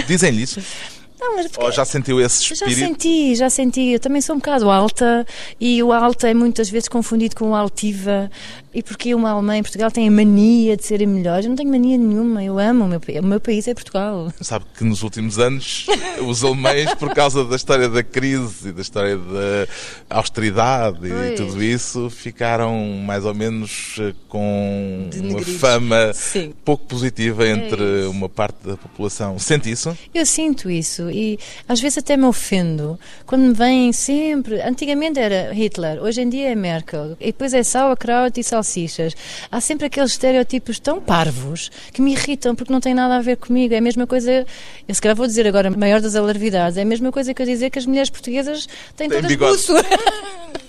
Dizem-lhe 0.07 0.43
isso? 0.43 0.61
Não, 1.19 1.35
Ou 1.59 1.71
já 1.71 1.83
sentiu 1.83 2.21
esse 2.21 2.41
espírito? 2.43 2.69
Já 2.69 2.87
senti, 2.87 3.35
já 3.35 3.49
senti. 3.49 3.91
Eu 3.93 3.99
também 3.99 4.21
sou 4.21 4.35
um 4.35 4.39
bocado 4.39 4.69
alta 4.69 5.25
e 5.59 5.81
o 5.81 5.91
alta 5.91 6.29
é 6.29 6.33
muitas 6.33 6.69
vezes 6.69 6.87
confundido 6.87 7.35
com 7.35 7.51
o 7.51 7.55
altiva. 7.55 8.29
E 8.73 8.83
porque 8.83 9.15
uma 9.15 9.31
alemã 9.31 9.57
em 9.57 9.63
Portugal 9.63 9.89
tem 9.89 10.07
a 10.07 10.11
mania 10.11 10.77
de 10.77 10.85
serem 10.85 11.07
melhores. 11.07 11.45
Eu 11.45 11.49
não 11.49 11.55
tenho 11.55 11.71
mania 11.71 11.97
nenhuma. 11.97 12.43
Eu 12.43 12.59
amo 12.59 12.85
o 12.85 12.87
meu, 12.87 13.01
o 13.23 13.25
meu 13.25 13.39
país, 13.39 13.67
é 13.67 13.73
Portugal. 13.73 14.31
Sabe 14.39 14.65
que 14.77 14.83
nos 14.83 15.01
últimos 15.01 15.39
anos 15.39 15.87
os 16.27 16.43
alemães, 16.43 16.93
por 16.93 17.11
causa 17.15 17.43
da 17.43 17.55
história 17.55 17.89
da 17.89 18.03
crise 18.03 18.69
e 18.69 18.71
da 18.71 18.81
história 18.83 19.17
da 19.17 19.67
austeridade 20.15 20.99
pois. 20.99 21.31
e 21.31 21.35
tudo 21.35 21.63
isso, 21.63 22.09
ficaram 22.11 22.77
mais 23.03 23.25
ou 23.25 23.33
menos 23.33 23.95
eh, 23.99 24.13
com 24.29 25.09
uma 25.15 25.41
fama 25.41 26.13
Sim. 26.13 26.53
pouco 26.63 26.85
positiva 26.85 27.47
entre 27.47 28.03
é 28.03 28.07
uma 28.07 28.29
parte 28.29 28.57
da 28.63 28.77
população. 28.77 29.39
Sente 29.39 29.71
isso? 29.71 29.97
Eu 30.13 30.25
sinto 30.25 30.69
isso 30.69 31.06
e 31.09 31.39
às 31.67 31.79
vezes 31.79 31.99
até 31.99 32.15
me 32.15 32.25
ofendo 32.25 32.99
quando 33.25 33.43
me 33.43 33.53
vêm 33.53 33.91
sempre. 33.93 34.61
Antigamente 34.61 35.19
era 35.19 35.53
Hitler, 35.53 36.01
hoje 36.01 36.21
em 36.21 36.29
dia 36.29 36.49
é 36.49 36.55
Merkel, 36.55 37.17
e 37.19 37.27
depois 37.27 37.53
é 37.53 37.63
sauerkraut 37.63 38.39
e 38.39 38.43
salsichas. 38.43 39.15
Há 39.51 39.61
sempre 39.61 39.87
aqueles 39.87 40.11
estereótipos 40.11 40.79
tão 40.79 41.01
parvos 41.01 41.71
que 41.91 42.01
me 42.01 42.11
irritam 42.11 42.55
porque 42.55 42.71
não 42.71 42.79
têm 42.79 42.93
nada 42.93 43.17
a 43.17 43.21
ver 43.21 43.37
comigo. 43.37 43.73
É 43.73 43.77
a 43.77 43.81
mesma 43.81 44.07
coisa, 44.07 44.45
eu 44.87 44.95
se 44.95 45.01
calhar 45.01 45.15
vou 45.15 45.27
dizer 45.27 45.47
agora, 45.47 45.69
maior 45.69 46.01
das 46.01 46.15
alarvidades, 46.15 46.77
é 46.77 46.81
a 46.81 46.85
mesma 46.85 47.11
coisa 47.11 47.33
que 47.33 47.41
eu 47.41 47.45
dizer 47.45 47.69
que 47.69 47.79
as 47.79 47.85
mulheres 47.85 48.09
portuguesas 48.09 48.67
têm 48.95 49.09
Tem 49.09 49.21
todas 49.21 49.35
buço. 49.35 49.73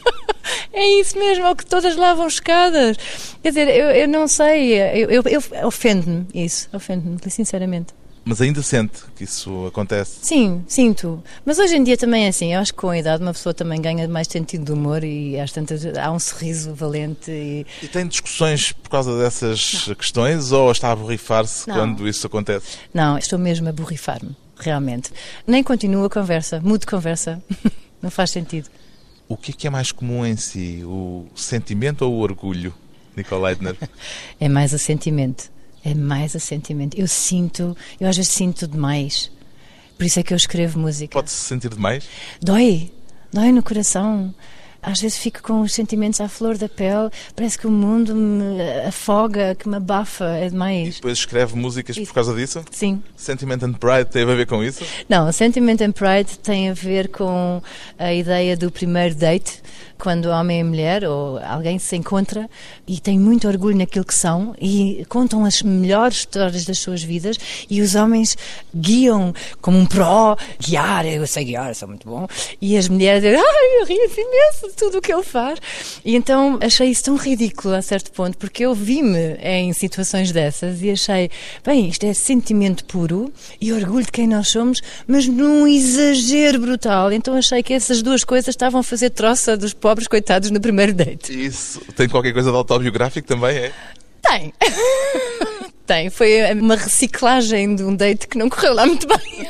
É 0.73 1.01
isso 1.01 1.19
mesmo, 1.19 1.47
é 1.47 1.55
que 1.55 1.67
todas 1.67 1.97
lavam 1.97 2.27
escadas. 2.27 2.97
Quer 3.43 3.49
dizer, 3.49 3.69
eu, 3.69 3.91
eu 3.91 4.09
não 4.09 4.29
sei, 4.29 4.75
eu, 4.75 5.11
eu, 5.11 5.23
eu 5.27 5.67
ofende-me 5.67 6.27
isso, 6.35 6.69
ofende-me, 6.73 7.19
sinceramente. 7.31 7.93
Mas 8.29 8.43
ainda 8.43 8.63
sente 8.63 9.05
que 9.17 9.25
isso 9.25 9.67
acontece. 9.69 10.19
Sim, 10.21 10.63
sinto. 10.69 11.25
Mas 11.47 11.59
hoje 11.59 11.77
em 11.77 11.83
dia 11.83 11.97
também 11.97 12.27
é 12.27 12.29
assim. 12.29 12.53
Eu 12.53 12.61
acho 12.61 12.75
que 12.75 12.79
com 12.79 12.91
a 12.91 12.99
idade 12.99 13.23
uma 13.23 13.33
pessoa 13.33 13.55
também 13.55 13.81
ganha 13.81 14.07
mais 14.07 14.29
sentido 14.29 14.67
de 14.67 14.73
humor 14.73 15.03
e 15.03 15.41
às 15.41 15.51
tantas 15.51 15.83
há 15.97 16.13
um 16.13 16.19
sorriso 16.19 16.75
valente. 16.75 17.31
E... 17.31 17.67
E 17.83 17.89
tem 17.89 18.07
discussões 18.07 18.71
por 18.71 18.91
causa 18.91 19.19
dessas 19.19 19.87
não. 19.89 19.95
questões 19.95 20.53
ou 20.53 20.71
está 20.71 20.93
a 20.93 20.97
borrifar-se 20.97 21.65
quando 21.65 22.07
isso 22.07 22.27
acontece? 22.27 22.77
Não, 22.93 23.17
estou 23.17 23.39
mesmo 23.39 23.67
a 23.67 23.73
borrifar-me, 23.73 24.37
realmente. 24.59 25.11
Nem 25.47 25.63
continuo 25.63 26.05
a 26.05 26.11
conversa, 26.11 26.61
mudo 26.61 26.81
de 26.81 26.87
conversa. 26.87 27.43
não 28.03 28.11
faz 28.11 28.31
sentido. 28.31 28.69
O 29.27 29.39
que 29.39 29.53
é 29.53 29.55
que 29.55 29.67
é 29.67 29.71
mais 29.71 29.91
comum 29.91 30.27
em 30.27 30.37
si, 30.37 30.83
o 30.85 31.25
sentimento 31.35 32.03
ou 32.03 32.13
o 32.13 32.19
orgulho, 32.19 32.75
Nicole 33.17 33.45
Leitner? 33.45 33.75
é 34.39 34.51
mais 34.51 34.75
o 34.75 34.79
sentimento. 34.79 35.51
É 35.89 35.95
mais 35.95 36.35
o 36.35 36.41
sentimento. 36.41 36.99
Eu 36.99 37.09
sinto, 37.09 37.75
eu 37.99 38.07
às 38.07 38.15
vezes 38.15 38.31
sinto 38.31 38.69
demais. 38.69 39.31
Por 39.97 40.05
isso 40.05 40.21
é 40.21 40.23
que 40.23 40.35
eu 40.35 40.37
escrevo 40.37 40.79
música. 40.79 41.15
Pode-se 41.15 41.37
sentir 41.37 41.71
demais? 41.71 42.05
Dói. 42.43 42.93
Dói 43.33 43.53
no 43.53 43.63
coração. 43.63 44.35
Às 44.83 45.01
vezes 45.01 45.17
fico 45.17 45.43
com 45.43 45.63
os 45.63 45.73
sentimentos 45.73 46.21
à 46.21 46.29
flor 46.29 46.57
da 46.57 46.69
pele, 46.69 47.11
parece 47.35 47.59
que 47.59 47.67
o 47.67 47.71
mundo 47.71 48.15
me 48.15 48.61
afoga, 48.87 49.55
que 49.57 49.69
me 49.69 49.77
abafa, 49.77 50.27
é 50.37 50.49
demais. 50.49 50.89
E 50.89 50.91
depois 50.93 51.19
escreve 51.19 51.57
músicas 51.57 51.99
por 51.99 52.15
causa 52.15 52.33
disso? 52.35 52.65
Sim. 52.71 53.03
Sentiment 53.17 53.63
and 53.63 53.73
Pride 53.73 54.05
teve 54.11 54.31
a 54.31 54.35
ver 54.37 54.47
com 54.47 54.63
isso? 54.63 54.85
Não, 55.09 55.33
Sentiment 55.33 55.81
and 55.81 55.93
Pride 55.93 56.39
tem 56.39 56.71
a 56.71 56.75
ver 56.75 57.09
com 57.09 57.61
a 57.99 58.13
ideia 58.13 58.57
do 58.57 58.71
primeiro 58.71 59.17
date, 59.17 59.63
quando 59.99 60.27
homem 60.27 60.61
e 60.61 60.65
mulher 60.65 61.05
ou 61.05 61.39
alguém 61.39 61.79
se 61.79 61.97
encontra 61.97 62.49
e 62.87 63.01
tem 63.01 63.19
muito 63.19 63.49
orgulho 63.49 63.77
naquilo 63.77 64.05
que 64.05 64.15
são 64.15 64.55
e 64.61 65.05
contam 65.09 65.45
as 65.45 65.63
melhores 65.63 66.19
histórias 66.19 66.65
das 66.65 66.79
suas 66.79 67.03
vidas 67.03 67.37
e 67.69 67.83
os 67.83 67.95
homens 67.95 68.37
guiam 68.75 69.35
como 69.61 69.77
um 69.77 69.87
pró, 69.87 70.37
guiar, 70.61 71.05
eu 71.05 71.27
sei 71.27 71.45
guiar, 71.45 71.75
sou 71.75 71.89
muito 71.89 72.09
bom, 72.09 72.27
e 72.61 72.77
as 72.77 72.89
mulheres 72.89 73.23
dizem, 73.23 73.39
ai, 73.39 73.81
eu 73.81 73.87
rio 73.87 73.99
imenso 74.05 74.69
de 74.69 74.75
tudo 74.75 74.99
o 74.99 75.03
que 75.03 75.13
ele 75.13 75.23
faz. 75.23 75.59
E 76.05 76.15
então 76.15 76.59
achei 76.63 76.89
isso 76.89 77.05
tão 77.05 77.17
ridículo 77.17 77.75
a 77.75 77.83
certo 77.83 78.13
ponto, 78.13 78.39
porque 78.39 78.65
eu 78.65 78.75
vi-me 78.75 79.35
em 79.43 79.73
situações 79.73 80.31
dessas 80.31 80.83
e 80.83 80.91
achei, 80.91 81.31
bem, 81.65 81.89
isto 81.89 82.05
é 82.07 82.15
sentimento 82.15 82.85
puro 82.85 83.33
e 83.61 83.73
orgulho 83.73 84.05
de 84.05 84.13
quem 84.13 84.29
nós 84.29 84.49
somos, 84.49 84.81
mas 85.07 85.27
num 85.27 85.67
exagero 85.67 86.61
brutal. 86.61 87.13
Então 87.13 87.35
achei 87.35 87.63
que 87.63 87.73
essas 87.73 88.03
duas 88.03 88.23
coisas 88.23 88.49
estavam 88.49 88.81
a 88.81 88.85
fazer 88.85 89.11
troça 89.11 89.57
dos 89.57 89.73
pobres 89.73 89.88
coitados 90.09 90.51
no 90.51 90.61
primeiro 90.61 90.93
date. 90.93 91.33
Isso 91.33 91.81
tem 91.97 92.09
qualquer 92.09 92.33
coisa 92.33 92.51
de 92.51 92.57
autobiográfico 92.57 93.27
também, 93.27 93.57
é? 93.57 93.73
Tem. 94.23 94.53
tem. 95.87 96.11
Foi 96.11 96.53
uma 96.53 96.77
reciclagem 96.77 97.75
de 97.75 97.83
um 97.83 97.95
date 97.95 98.29
que 98.29 98.37
não 98.37 98.49
correu 98.49 98.75
lá 98.75 98.87
muito 98.87 99.07
bem. 99.07 99.49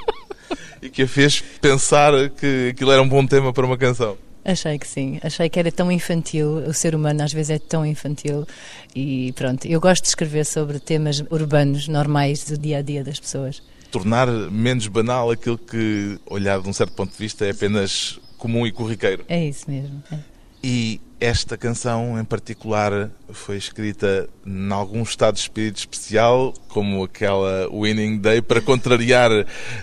e 0.82 0.88
que 0.88 1.02
a 1.02 1.08
fez 1.08 1.42
pensar 1.60 2.12
que 2.30 2.70
aquilo 2.72 2.92
era 2.92 3.02
um 3.02 3.08
bom 3.08 3.26
tema 3.26 3.52
para 3.52 3.66
uma 3.66 3.76
canção. 3.76 4.16
Achei 4.44 4.78
que 4.78 4.86
sim, 4.86 5.20
achei 5.22 5.50
que 5.50 5.58
era 5.58 5.70
tão 5.70 5.92
infantil, 5.92 6.64
o 6.66 6.72
ser 6.72 6.94
humano 6.94 7.22
às 7.22 7.32
vezes 7.32 7.50
é 7.50 7.58
tão 7.58 7.84
infantil 7.84 8.46
e 8.94 9.30
pronto, 9.32 9.66
eu 9.66 9.78
gosto 9.78 10.04
de 10.04 10.08
escrever 10.08 10.46
sobre 10.46 10.78
temas 10.78 11.22
urbanos 11.30 11.86
normais 11.86 12.44
do 12.44 12.56
dia 12.56 12.78
a 12.78 12.82
dia 12.82 13.04
das 13.04 13.20
pessoas. 13.20 13.62
Tornar 13.90 14.26
menos 14.26 14.86
banal 14.86 15.30
aquilo 15.30 15.58
que, 15.58 16.18
olhado 16.24 16.62
de 16.62 16.68
um 16.70 16.72
certo 16.72 16.94
ponto 16.94 17.12
de 17.12 17.18
vista, 17.18 17.44
é 17.44 17.50
apenas 17.50 18.18
comum 18.38 18.66
e 18.66 18.72
corriqueiro. 18.72 19.24
É 19.28 19.44
isso 19.44 19.70
mesmo. 19.70 20.02
É. 20.10 20.18
E 20.62 21.00
esta 21.20 21.56
canção 21.56 22.18
em 22.18 22.24
particular 22.24 23.10
foi 23.30 23.56
escrita 23.56 24.28
em 24.46 24.72
algum 24.72 25.02
estado 25.02 25.34
de 25.34 25.40
espírito 25.40 25.78
especial, 25.78 26.54
como 26.68 27.04
aquela 27.04 27.68
Winning 27.70 28.18
Day, 28.18 28.40
para 28.40 28.60
contrariar 28.60 29.30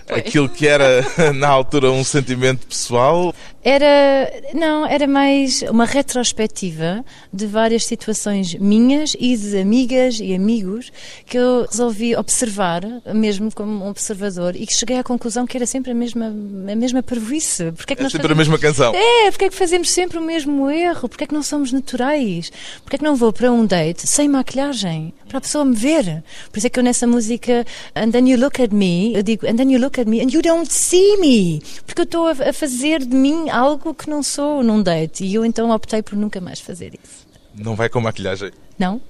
foi. 0.06 0.18
aquilo 0.18 0.48
que 0.48 0.66
era 0.66 1.04
na 1.34 1.48
altura 1.48 1.90
um 1.90 2.02
sentimento 2.02 2.66
pessoal? 2.66 3.34
Era, 3.62 4.32
não, 4.54 4.86
era 4.86 5.08
mais 5.08 5.62
uma 5.62 5.84
retrospectiva 5.84 7.04
de 7.32 7.46
várias 7.46 7.84
situações 7.84 8.54
minhas 8.54 9.16
e 9.18 9.36
de 9.36 9.58
amigas 9.58 10.20
e 10.20 10.34
amigos 10.34 10.92
que 11.26 11.36
eu 11.36 11.66
resolvi 11.68 12.14
observar, 12.14 12.82
mesmo 13.12 13.52
como 13.52 13.84
um 13.84 13.88
observador, 13.88 14.54
e 14.54 14.66
que 14.66 14.74
cheguei 14.74 14.98
à 14.98 15.02
conclusão 15.02 15.46
que 15.46 15.56
era 15.56 15.66
sempre 15.66 15.90
a 15.90 15.94
mesma, 15.94 16.26
a 16.26 16.76
mesma 16.76 17.02
parvoíce. 17.02 17.72
Porque 17.72 17.94
é, 17.94 17.96
que 17.96 18.02
é 18.02 18.08
sempre 18.08 18.28
fazemos... 18.28 18.48
a 18.48 18.52
mesma 18.52 18.58
canção. 18.58 18.94
É, 18.94 19.30
porque 19.32 19.46
é 19.46 19.48
que 19.48 19.56
fazemos 19.56 19.90
sempre 19.90 20.18
o 20.18 20.22
mesmo 20.22 20.70
erro? 20.70 21.08
Porque 21.08 21.25
é 21.26 21.28
que 21.28 21.34
não 21.34 21.42
somos 21.42 21.72
naturais? 21.72 22.50
Porque 22.82 22.96
é 22.96 22.98
que 22.98 23.04
não 23.04 23.16
vou 23.16 23.32
para 23.32 23.52
um 23.52 23.66
date 23.66 24.06
sem 24.06 24.28
maquilhagem? 24.28 25.12
Para 25.28 25.38
a 25.38 25.40
pessoa 25.40 25.64
me 25.64 25.74
ver. 25.74 26.22
Por 26.50 26.58
isso 26.58 26.68
é 26.68 26.70
que 26.70 26.78
eu 26.78 26.84
nessa 26.84 27.06
música 27.06 27.66
And 27.94 28.12
then 28.12 28.28
you 28.28 28.38
look 28.38 28.62
at 28.62 28.72
me, 28.72 29.14
eu 29.14 29.22
digo 29.22 29.46
And 29.46 29.56
then 29.56 29.70
you 29.72 29.80
look 29.80 30.00
at 30.00 30.06
me 30.06 30.20
and 30.20 30.28
you 30.30 30.40
don't 30.40 30.72
see 30.72 31.16
me. 31.18 31.60
Porque 31.84 32.02
eu 32.02 32.04
estou 32.04 32.28
a 32.28 32.52
fazer 32.52 33.00
de 33.00 33.14
mim 33.14 33.50
algo 33.50 33.92
que 33.92 34.08
não 34.08 34.22
sou 34.22 34.62
num 34.62 34.82
date. 34.82 35.24
E 35.24 35.34
eu 35.34 35.44
então 35.44 35.70
optei 35.70 36.02
por 36.02 36.16
nunca 36.16 36.40
mais 36.40 36.60
fazer 36.60 36.92
isso. 36.94 37.26
Não 37.54 37.74
vai 37.74 37.88
com 37.88 38.00
maquilhagem? 38.00 38.52
Não. 38.78 39.00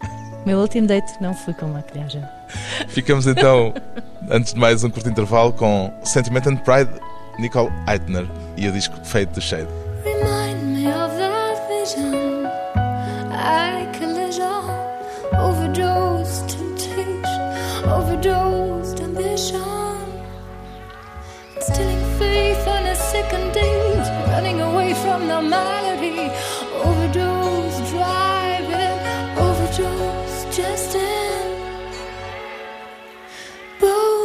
Meu 0.47 0.59
último 0.59 0.87
date 0.87 1.13
não 1.21 1.35
fui 1.35 1.53
com 1.55 1.67
maquilhagem. 1.67 2.23
Ficamos 2.89 3.27
então, 3.27 3.75
antes 4.31 4.55
de 4.55 4.61
mais 4.61 4.85
um 4.85 4.91
curto 4.91 5.09
intervalo, 5.09 5.53
com 5.53 5.93
Sentiment 6.05 6.47
and 6.47 6.57
Pride, 6.59 6.91
Nicole 7.39 7.71
Eitner 7.89 8.27
e 8.57 8.69
o 8.69 8.73
disco 8.73 8.97
feito 9.05 9.35
do 9.35 9.41
Shade. 9.41 9.69
I 13.47 13.89
collision, 13.97 14.67
overdosed 15.39 16.49
temptation, 16.49 17.43
overdosed 17.87 18.99
ambition. 19.01 19.63
Instilling 21.55 22.19
faith 22.19 22.67
on 22.67 22.87
a 22.87 22.97
second 22.97 23.53
date, 23.53 24.09
running 24.33 24.61
away 24.63 24.95
from 24.95 25.29
normality, 25.29 26.29
overdose 26.89 27.79
driving, 27.91 28.99
overdose 29.39 30.57
just 30.57 30.97
in. 30.97 31.47
Both 33.79 34.16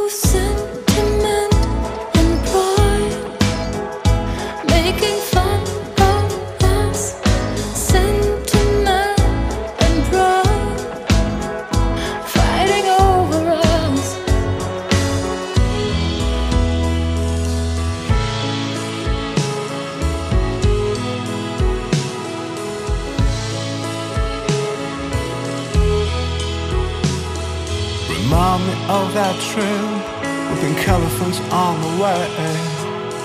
with 29.32 30.60
pink 30.60 30.88
elephants 30.88 31.40
on 31.50 31.80
the 31.80 32.02
way, 32.02 32.26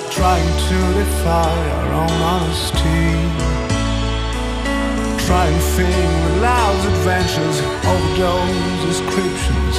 trying 0.09 0.49
to 0.69 0.77
defy 0.99 1.55
our 1.77 1.93
own 2.01 2.21
honesty. 2.33 3.07
Trying 5.27 5.59
thing 5.75 6.09
with 6.23 6.41
loud 6.41 6.79
adventures, 6.87 7.57
overdose 7.91 8.85
descriptions, 8.87 9.75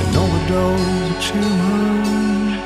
and 0.00 0.16
overdose 0.22 0.92
achievement. 1.16 2.62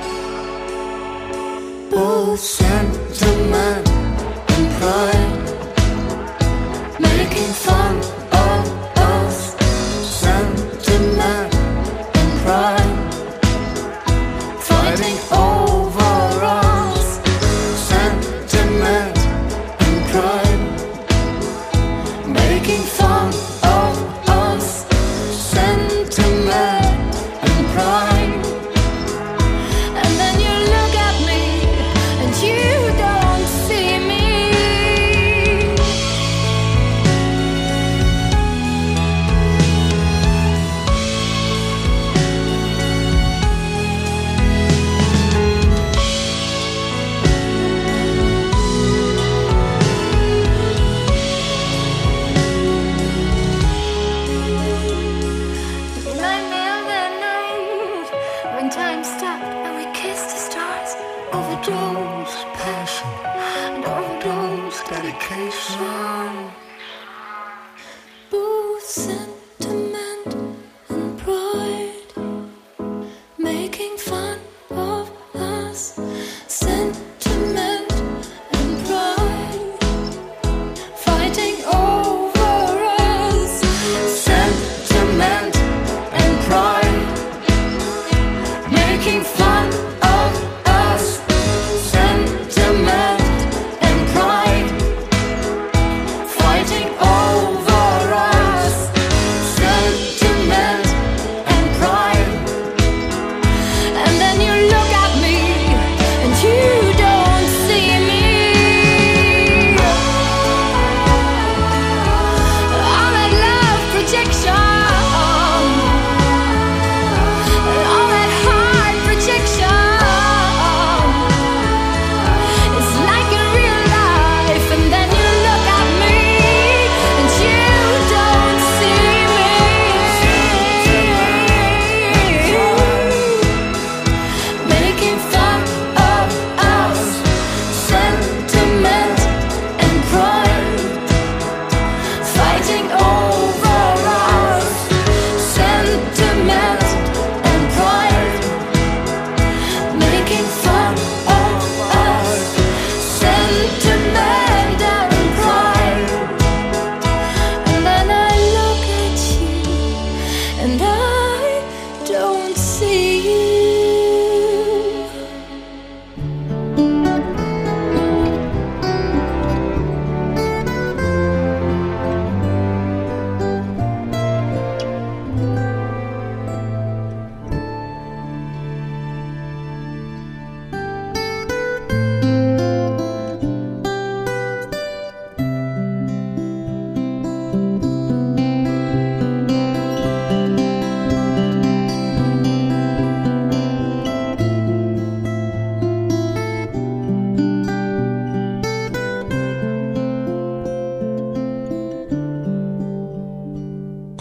Both 1.90 2.40
sentiment 2.40 3.88
and 3.88 4.66
pride, 4.78 5.45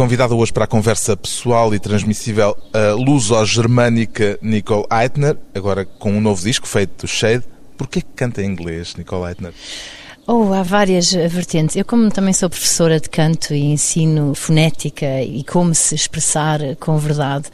Convidada 0.05 0.35
hoje 0.35 0.53
para 0.53 0.65
a 0.65 0.67
conversa 0.67 1.17
pessoal 1.17 1.73
e 1.73 1.79
transmissível 1.79 2.55
a 2.71 2.93
luso-germânica 2.93 4.37
Nicole 4.39 4.85
Eitner, 4.87 5.35
agora 5.51 5.83
com 5.83 6.11
um 6.11 6.21
novo 6.21 6.43
disco 6.43 6.67
feito 6.67 7.01
do 7.01 7.07
Shade. 7.07 7.43
Porquê 7.75 8.01
que 8.01 8.09
canta 8.15 8.43
em 8.43 8.45
inglês, 8.45 8.93
Nicole 8.95 9.25
Eitner? 9.25 9.51
Oh, 10.27 10.51
há 10.53 10.63
várias 10.63 11.11
vertentes. 11.11 11.75
Eu, 11.75 11.85
como 11.85 12.09
também 12.09 12.33
sou 12.33 12.49
professora 12.49 12.99
de 12.99 13.07
canto 13.07 13.53
e 13.53 13.61
ensino 13.61 14.33
fonética 14.33 15.21
e 15.21 15.43
como 15.43 15.75
se 15.75 15.93
expressar 15.93 16.59
com 16.79 16.97
verdade, 16.97 17.45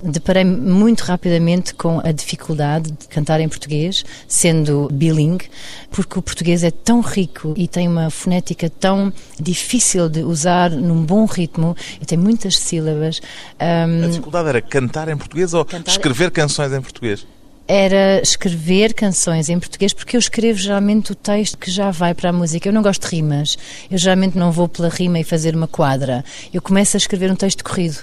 deparei 0.00 0.44
muito 0.44 1.00
rapidamente 1.00 1.74
com 1.74 2.00
a 2.04 2.12
dificuldade 2.12 2.92
de 2.92 3.08
cantar 3.08 3.40
em 3.40 3.48
português, 3.48 4.04
sendo 4.28 4.88
bilingue, 4.92 5.50
porque 5.90 6.20
o 6.20 6.22
português 6.22 6.62
é 6.62 6.70
tão 6.70 7.00
rico 7.00 7.52
e 7.56 7.66
tem 7.66 7.88
uma 7.88 8.10
fonética 8.10 8.70
tão 8.70 9.12
difícil 9.40 10.08
de 10.08 10.22
usar 10.22 10.70
num 10.70 11.04
bom 11.04 11.24
ritmo 11.24 11.76
e 12.00 12.06
tem 12.06 12.16
muitas 12.16 12.56
sílabas. 12.56 13.20
Um, 13.60 14.04
a 14.04 14.06
dificuldade 14.06 14.48
era 14.48 14.62
cantar 14.62 15.08
em 15.08 15.16
português 15.16 15.52
ou 15.52 15.64
cantar... 15.64 15.90
escrever 15.90 16.30
canções 16.30 16.72
em 16.72 16.80
português? 16.80 17.26
Era 17.70 18.20
escrever 18.20 18.92
canções 18.94 19.48
em 19.48 19.56
português, 19.56 19.92
porque 19.92 20.16
eu 20.16 20.18
escrevo 20.18 20.58
geralmente 20.58 21.12
o 21.12 21.14
texto 21.14 21.56
que 21.56 21.70
já 21.70 21.92
vai 21.92 22.12
para 22.14 22.30
a 22.30 22.32
música. 22.32 22.68
Eu 22.68 22.72
não 22.72 22.82
gosto 22.82 23.08
de 23.08 23.14
rimas. 23.14 23.56
Eu 23.88 23.96
geralmente 23.96 24.36
não 24.36 24.50
vou 24.50 24.66
pela 24.66 24.88
rima 24.88 25.20
e 25.20 25.24
fazer 25.24 25.54
uma 25.54 25.68
quadra. 25.68 26.24
Eu 26.52 26.60
começo 26.60 26.96
a 26.96 26.98
escrever 26.98 27.30
um 27.30 27.36
texto 27.36 27.62
corrido. 27.62 27.98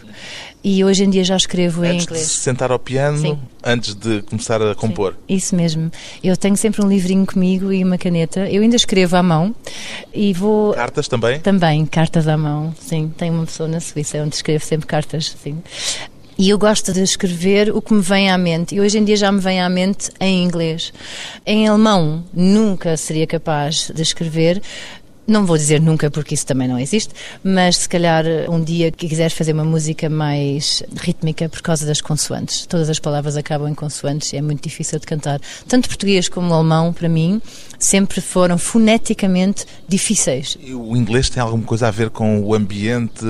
E 0.64 0.86
hoje 0.86 1.04
em 1.04 1.10
dia 1.10 1.24
já 1.24 1.36
escrevo 1.36 1.82
antes 1.82 1.92
em 1.92 2.02
inglês. 2.02 2.24
Antes 2.24 2.36
de 2.38 2.42
sentar 2.44 2.72
ao 2.72 2.80
piano, 2.80 3.18
Sim. 3.18 3.40
antes 3.62 3.94
de 3.94 4.22
começar 4.22 4.62
a 4.62 4.74
compor. 4.74 5.14
Sim, 5.14 5.36
isso 5.36 5.56
mesmo. 5.56 5.92
Eu 6.24 6.38
tenho 6.38 6.56
sempre 6.56 6.82
um 6.82 6.88
livrinho 6.88 7.26
comigo 7.26 7.72
e 7.72 7.84
uma 7.84 7.98
caneta. 7.98 8.50
Eu 8.50 8.62
ainda 8.62 8.78
escrevo 8.78 9.18
à 9.18 9.24
mão 9.24 9.54
e 10.14 10.32
vou. 10.32 10.74
Cartas 10.74 11.10
também? 11.10 11.42
Também, 11.42 11.86
cartas 11.86 12.26
à 12.26 12.38
mão. 12.38 12.74
Sim, 12.80 13.14
tenho 13.18 13.34
uma 13.34 13.46
pessoa 13.46 13.68
na 13.68 13.82
Suíça 13.82 14.18
onde 14.20 14.36
escrevo 14.36 14.64
sempre 14.64 14.88
cartas. 14.88 15.36
Sim. 15.44 15.62
E 16.40 16.52
eu 16.52 16.58
gosto 16.60 16.94
de 16.94 17.02
escrever 17.02 17.76
o 17.76 17.82
que 17.82 17.92
me 17.92 18.02
vem 18.02 18.30
à 18.30 18.38
mente. 18.38 18.76
E 18.76 18.80
hoje 18.80 19.00
em 19.00 19.04
dia 19.04 19.16
já 19.16 19.32
me 19.32 19.40
vem 19.40 19.60
à 19.60 19.68
mente 19.68 20.12
em 20.20 20.44
inglês. 20.44 20.94
Em 21.44 21.68
alemão 21.68 22.24
nunca 22.32 22.96
seria 22.96 23.26
capaz 23.26 23.92
de 23.94 24.04
escrever. 24.04 24.62
Não 25.28 25.46
vou 25.46 25.58
dizer 25.58 25.82
nunca 25.82 26.10
porque 26.10 26.34
isso 26.34 26.46
também 26.46 26.70
não 26.70 26.80
existe, 26.80 27.14
mas 27.44 27.78
se 27.78 27.90
calhar 27.90 28.24
um 28.50 28.64
dia 28.64 28.92
que 28.92 29.10
quiseres 29.10 29.34
fazer 29.34 29.52
uma 29.52 29.66
música 29.66 30.10
mais 30.10 30.82
rítmica 30.96 31.50
por 31.50 31.62
causa 31.62 31.86
das 31.86 32.00
consoantes. 32.00 32.66
Todas 32.66 32.90
as 32.90 32.98
palavras 32.98 33.36
acabam 33.36 33.68
em 33.68 33.76
consoantes 33.76 34.32
e 34.32 34.38
é 34.38 34.42
muito 34.42 34.64
difícil 34.64 35.00
de 35.00 35.06
cantar. 35.06 35.42
Tanto 35.68 35.90
português 35.90 36.30
como 36.30 36.54
alemão, 36.54 36.94
para 36.94 37.10
mim, 37.10 37.42
sempre 37.78 38.22
foram 38.22 38.58
foneticamente 38.58 39.66
difíceis. 39.88 40.58
E 40.62 40.74
o 40.74 40.96
inglês 40.96 41.30
tem 41.30 41.44
alguma 41.44 41.64
coisa 41.64 41.90
a 41.90 41.92
ver 41.92 42.10
com 42.10 42.40
o 42.42 42.54
ambiente 42.56 43.26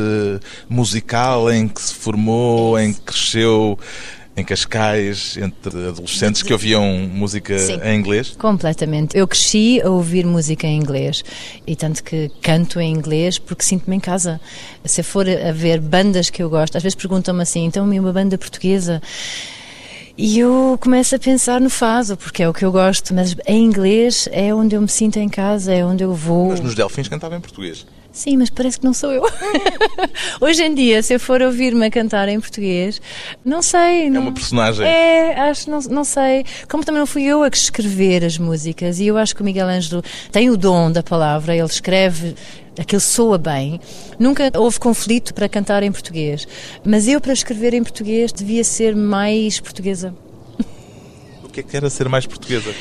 musical 0.69 1.51
em 1.51 1.67
que 1.67 1.81
se 1.81 1.95
formou, 1.95 2.79
em 2.79 2.93
que 2.93 3.01
cresceu? 3.01 3.79
Em 4.37 4.43
Cascais, 4.43 5.35
entre 5.35 5.87
adolescentes 5.87 6.43
que 6.43 6.53
ouviam 6.53 6.85
música 7.11 7.57
Sim, 7.57 7.79
em 7.83 7.99
inglês? 7.99 8.35
Completamente. 8.37 9.17
Eu 9.17 9.27
cresci 9.27 9.81
a 9.81 9.89
ouvir 9.89 10.27
música 10.27 10.67
em 10.67 10.77
inglês 10.77 11.23
e 11.65 11.75
tanto 11.75 12.03
que 12.03 12.29
canto 12.39 12.79
em 12.79 12.93
inglês 12.93 13.39
porque 13.39 13.63
sinto-me 13.63 13.95
em 13.95 13.99
casa. 13.99 14.39
Se 14.85 15.01
for 15.01 15.27
a 15.27 15.51
ver 15.51 15.81
bandas 15.81 16.29
que 16.29 16.43
eu 16.43 16.51
gosto, 16.51 16.77
às 16.77 16.83
vezes 16.83 16.95
perguntam-me 16.95 17.41
assim, 17.41 17.65
então 17.65 17.83
uma 17.83 18.13
banda 18.13 18.37
portuguesa. 18.37 19.01
E 20.15 20.37
eu 20.37 20.77
começo 20.79 21.15
a 21.15 21.19
pensar 21.19 21.59
no 21.59 21.69
fado, 21.69 22.15
porque 22.15 22.43
é 22.43 22.49
o 22.49 22.53
que 22.53 22.63
eu 22.63 22.71
gosto, 22.71 23.13
mas 23.15 23.35
em 23.47 23.63
inglês 23.63 24.29
é 24.31 24.53
onde 24.53 24.75
eu 24.75 24.81
me 24.81 24.89
sinto 24.89 25.17
em 25.17 25.29
casa, 25.29 25.73
é 25.73 25.83
onde 25.83 26.03
eu 26.03 26.13
vou. 26.13 26.49
Mas 26.49 26.59
nos 26.59 26.75
Delfins 26.75 27.07
cantava 27.07 27.35
em 27.35 27.41
português. 27.41 27.85
Sim, 28.17 28.37
mas 28.37 28.49
parece 28.49 28.79
que 28.79 28.85
não 28.85 28.95
sou 28.95 29.11
eu. 29.11 29.21
Hoje 30.41 30.63
em 30.63 30.73
dia, 30.73 31.03
se 31.03 31.13
eu 31.13 31.19
for 31.19 31.39
ouvir-me 31.39 31.85
a 31.85 31.91
cantar 31.91 32.27
em 32.27 32.39
português, 32.39 32.99
não 33.45 33.61
sei. 33.61 34.09
Não... 34.09 34.21
É 34.21 34.23
uma 34.23 34.31
personagem. 34.31 34.87
É, 34.87 35.39
acho, 35.41 35.69
não, 35.69 35.79
não 35.81 36.03
sei. 36.03 36.43
Como 36.67 36.83
também 36.83 36.97
não 36.97 37.05
fui 37.05 37.25
eu 37.25 37.43
a 37.43 37.47
escrever 37.47 38.25
as 38.25 38.39
músicas, 38.39 38.99
e 38.99 39.05
eu 39.05 39.17
acho 39.17 39.35
que 39.35 39.41
o 39.43 39.45
Miguel 39.45 39.67
Ângelo 39.67 40.03
tem 40.31 40.49
o 40.49 40.57
dom 40.57 40.91
da 40.91 41.03
palavra, 41.03 41.55
ele 41.55 41.67
escreve 41.67 42.33
aquilo 42.75 42.99
soa 42.99 43.37
bem. 43.37 43.79
Nunca 44.17 44.51
houve 44.55 44.79
conflito 44.79 45.31
para 45.31 45.47
cantar 45.47 45.83
em 45.83 45.91
português, 45.91 46.47
mas 46.83 47.07
eu 47.07 47.21
para 47.21 47.33
escrever 47.33 47.75
em 47.75 47.83
português 47.83 48.33
devia 48.33 48.63
ser 48.63 48.95
mais 48.95 49.59
portuguesa. 49.59 50.11
O 51.43 51.49
que 51.49 51.59
é 51.59 51.63
que 51.63 51.77
era 51.77 51.87
ser 51.87 52.09
mais 52.09 52.25
portuguesa? 52.25 52.73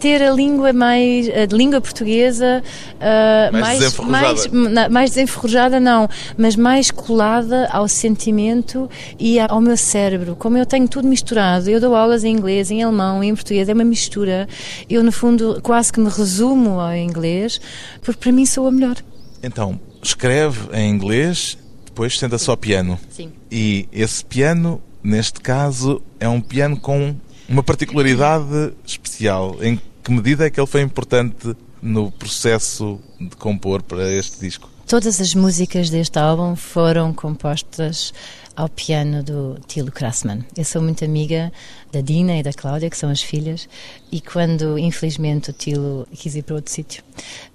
Ter 0.00 0.22
a 0.22 0.32
língua 0.32 0.72
mais 0.72 1.28
a 1.28 1.54
língua 1.54 1.80
portuguesa 1.80 2.62
uh, 2.96 3.52
mais, 3.52 3.62
mais, 3.62 3.78
desenferrujada. 3.78 4.50
Mais, 4.52 4.88
mais 4.88 5.10
desenferrujada 5.10 5.80
não, 5.80 6.08
mas 6.36 6.56
mais 6.56 6.90
colada 6.90 7.68
ao 7.70 7.86
sentimento 7.86 8.88
e 9.18 9.38
ao 9.38 9.60
meu 9.60 9.76
cérebro. 9.76 10.34
Como 10.34 10.56
eu 10.56 10.64
tenho 10.64 10.88
tudo 10.88 11.06
misturado, 11.06 11.68
eu 11.68 11.78
dou 11.78 11.94
aulas 11.94 12.24
em 12.24 12.32
inglês, 12.32 12.70
em 12.70 12.82
alemão, 12.82 13.22
em 13.22 13.34
português, 13.34 13.68
é 13.68 13.74
uma 13.74 13.84
mistura. 13.84 14.48
Eu 14.88 15.04
no 15.04 15.12
fundo 15.12 15.60
quase 15.62 15.92
que 15.92 16.00
me 16.00 16.08
resumo 16.08 16.80
ao 16.80 16.94
inglês, 16.94 17.60
porque 18.02 18.18
para 18.18 18.32
mim 18.32 18.46
sou 18.46 18.66
a 18.66 18.72
melhor. 18.72 18.96
Então, 19.42 19.78
escreve 20.02 20.58
em 20.72 20.90
inglês, 20.90 21.58
Depois 21.84 22.18
senta-se 22.18 22.48
ao 22.48 22.56
piano. 22.56 22.98
Sim. 23.10 23.32
E 23.50 23.86
esse 23.92 24.24
piano, 24.24 24.80
neste 25.02 25.40
caso, 25.40 26.00
é 26.18 26.28
um 26.28 26.40
piano 26.40 26.78
com 26.78 27.14
uma 27.48 27.62
particularidade 27.62 28.72
especial. 28.86 29.56
Em 29.60 29.76
que 29.76 29.82
medida 30.08 30.46
é 30.46 30.50
que 30.50 30.60
ele 30.60 30.66
foi 30.66 30.80
importante 30.82 31.54
no 31.82 32.10
processo 32.10 33.00
de 33.20 33.36
compor 33.36 33.82
para 33.82 34.10
este 34.10 34.40
disco? 34.40 34.68
Todas 34.90 35.20
as 35.20 35.36
músicas 35.36 35.88
deste 35.88 36.18
álbum 36.18 36.56
foram 36.56 37.12
compostas 37.12 38.12
ao 38.56 38.68
piano 38.68 39.22
do 39.22 39.56
Tilo 39.68 39.92
Krassman. 39.92 40.44
Eu 40.56 40.64
sou 40.64 40.82
muito 40.82 41.04
amiga 41.04 41.52
da 41.92 42.00
Dina 42.00 42.36
e 42.36 42.42
da 42.42 42.52
Cláudia, 42.52 42.90
que 42.90 42.98
são 42.98 43.08
as 43.08 43.22
filhas, 43.22 43.68
e 44.10 44.20
quando, 44.20 44.76
infelizmente, 44.76 45.50
o 45.50 45.52
Tilo 45.52 46.08
quis 46.12 46.34
ir 46.34 46.42
para 46.42 46.56
outro 46.56 46.72
sítio. 46.72 47.04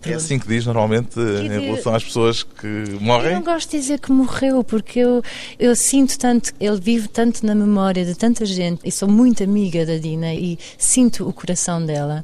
É 0.06 0.14
assim 0.14 0.40
que 0.40 0.48
diz 0.48 0.66
normalmente 0.66 1.20
em 1.20 1.50
relação 1.50 1.94
às 1.94 2.06
pessoas 2.06 2.42
que 2.42 2.68
morrem? 3.02 3.32
Eu 3.32 3.36
não 3.36 3.44
gosto 3.44 3.70
de 3.70 3.80
dizer 3.80 4.00
que 4.00 4.14
morreu, 4.14 4.64
porque 4.64 5.00
eu, 5.00 5.22
eu 5.60 5.76
sinto 5.76 6.18
tanto, 6.18 6.54
ele 6.58 6.80
vive 6.80 7.10
tanto 7.10 7.46
na 7.46 7.54
memória 7.54 8.06
de 8.06 8.16
tanta 8.16 8.46
gente, 8.46 8.80
e 8.86 8.92
sou 8.94 9.10
muito 9.10 9.44
amiga 9.44 9.86
da 9.86 9.98
Dina 9.98 10.34
e 10.34 10.58
sinto 10.78 11.28
o 11.28 11.34
coração 11.34 11.86
dela. 11.86 12.24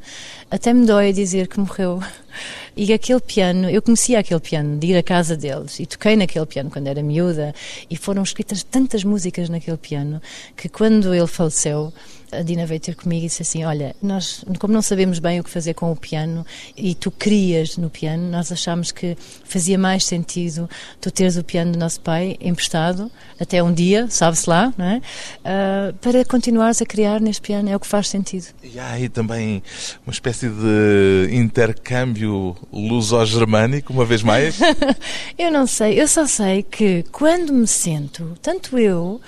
Até 0.50 0.74
me 0.74 0.86
dói 0.86 1.12
dizer 1.12 1.50
que 1.50 1.60
morreu. 1.60 2.02
E 2.76 2.94
aquele 2.94 3.20
piano, 3.20 3.70
eu 3.70 3.82
conhecia 3.82 4.20
aquele 4.20 4.40
piano 4.40 4.78
de 4.78 4.88
ir 4.88 4.98
à 4.98 5.04
casa 5.04 5.36
deles 5.36 5.80
e 5.80 5.86
toquei 5.86 6.16
naquele 6.16 6.46
piano 6.46 6.70
quando 6.70 6.88
era 6.88 7.04
miúda 7.04 7.54
e 7.90 7.98
foram 7.98 8.24
escritas 8.24 8.64
tantas 8.64 9.04
músicas 9.04 9.50
naquele 9.50 9.78
piano 9.78 10.22
que 10.56 10.70
quando 10.70 11.14
ele 11.14 11.28
faleceu 11.28 11.92
a 12.32 12.42
Dina 12.42 12.66
veio 12.66 12.80
ter 12.80 12.96
comigo 12.96 13.26
e 13.26 13.28
disse 13.28 13.42
assim: 13.42 13.64
Olha, 13.64 13.96
nós, 14.02 14.44
como 14.60 14.74
não 14.74 14.82
sabemos 14.82 15.20
bem 15.20 15.40
o 15.40 15.44
que 15.44 15.50
fazer 15.50 15.74
com 15.74 15.92
o 15.92 15.96
piano 15.96 16.46
e 16.76 16.96
tu 16.96 17.12
crias 17.12 17.78
no 17.78 17.90
piano, 17.90 18.30
nós 18.30 18.52
achámos 18.52 18.92
que 18.92 19.18
fazia 19.44 19.78
mais 19.78 20.06
sentido 20.06 20.70
tu 21.00 21.12
teres 21.12 21.38
o 21.38 21.44
piano 21.44 21.72
do 21.72 21.80
nosso 21.80 22.00
pai 22.02 22.38
emprestado 22.40 23.12
até 23.40 23.62
um 23.62 23.74
dia, 23.74 24.08
sabe-se 24.10 24.50
lá, 24.50 24.74
não 24.78 24.86
é? 24.86 24.98
Uh, 24.98 25.94
para 25.96 26.24
continuares 26.26 26.82
a 26.82 26.86
criar 26.86 27.20
neste 27.20 27.42
piano, 27.42 27.70
é 27.70 27.76
o 27.76 27.80
que 27.80 27.88
faz 27.88 28.08
sentido. 28.08 28.48
E 28.64 28.80
há 28.80 28.92
aí 28.92 29.10
também 29.10 29.64
uma 30.06 30.14
espécie 30.14 30.48
de 30.48 31.36
intercâmbio 31.36 32.56
luso-germânico, 32.72 33.92
uma 33.92 34.06
vez 34.06 34.24
mais? 34.24 34.60
eu 35.38 35.52
não 35.52 35.66
sei, 35.66 36.00
eu 36.00 36.08
só 36.08 36.26
sei 36.26 36.64
que 36.64 37.04
quando 37.12 37.54
me 37.54 37.68
sento, 37.68 38.38
tanto 38.42 38.78
eu 38.78 39.20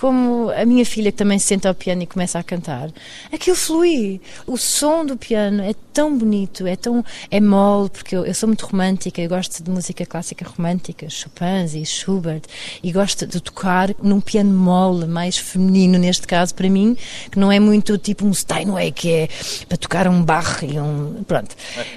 como 0.00 0.50
a 0.56 0.64
minha 0.64 0.86
filha 0.86 1.12
que 1.12 1.18
também 1.18 1.38
se 1.38 1.48
senta 1.48 1.68
ao 1.68 1.74
piano 1.74 2.02
e 2.02 2.06
começa 2.06 2.38
a 2.38 2.42
cantar, 2.42 2.90
aquilo 3.30 3.54
flui. 3.54 4.18
O 4.46 4.56
som 4.56 5.04
do 5.04 5.14
piano 5.14 5.62
é 5.62 5.74
tão 5.92 6.16
bonito, 6.16 6.66
é 6.66 6.74
tão 6.74 7.04
é 7.30 7.38
mole, 7.38 7.90
porque 7.90 8.16
eu, 8.16 8.24
eu 8.24 8.32
sou 8.32 8.46
muito 8.46 8.64
romântica, 8.64 9.20
eu 9.20 9.28
gosto 9.28 9.62
de 9.62 9.70
música 9.70 10.06
clássica 10.06 10.46
romântica, 10.48 11.06
Chopin 11.10 11.66
e 11.74 11.84
Schubert, 11.84 12.40
e 12.82 12.90
gosto 12.90 13.26
de 13.26 13.42
tocar 13.42 13.94
num 14.02 14.22
piano 14.22 14.50
mole, 14.50 15.04
mais 15.04 15.36
feminino 15.36 15.98
neste 15.98 16.26
caso 16.26 16.54
para 16.54 16.70
mim, 16.70 16.96
que 17.30 17.38
não 17.38 17.52
é 17.52 17.60
muito 17.60 17.98
tipo 17.98 18.24
um 18.24 18.32
Steinway 18.32 18.92
que 18.92 19.12
é 19.12 19.28
para 19.68 19.76
tocar 19.76 20.08
um 20.08 20.22
Bach 20.24 20.62
e 20.62 20.80
um 20.80 21.22
pronto. 21.24 21.54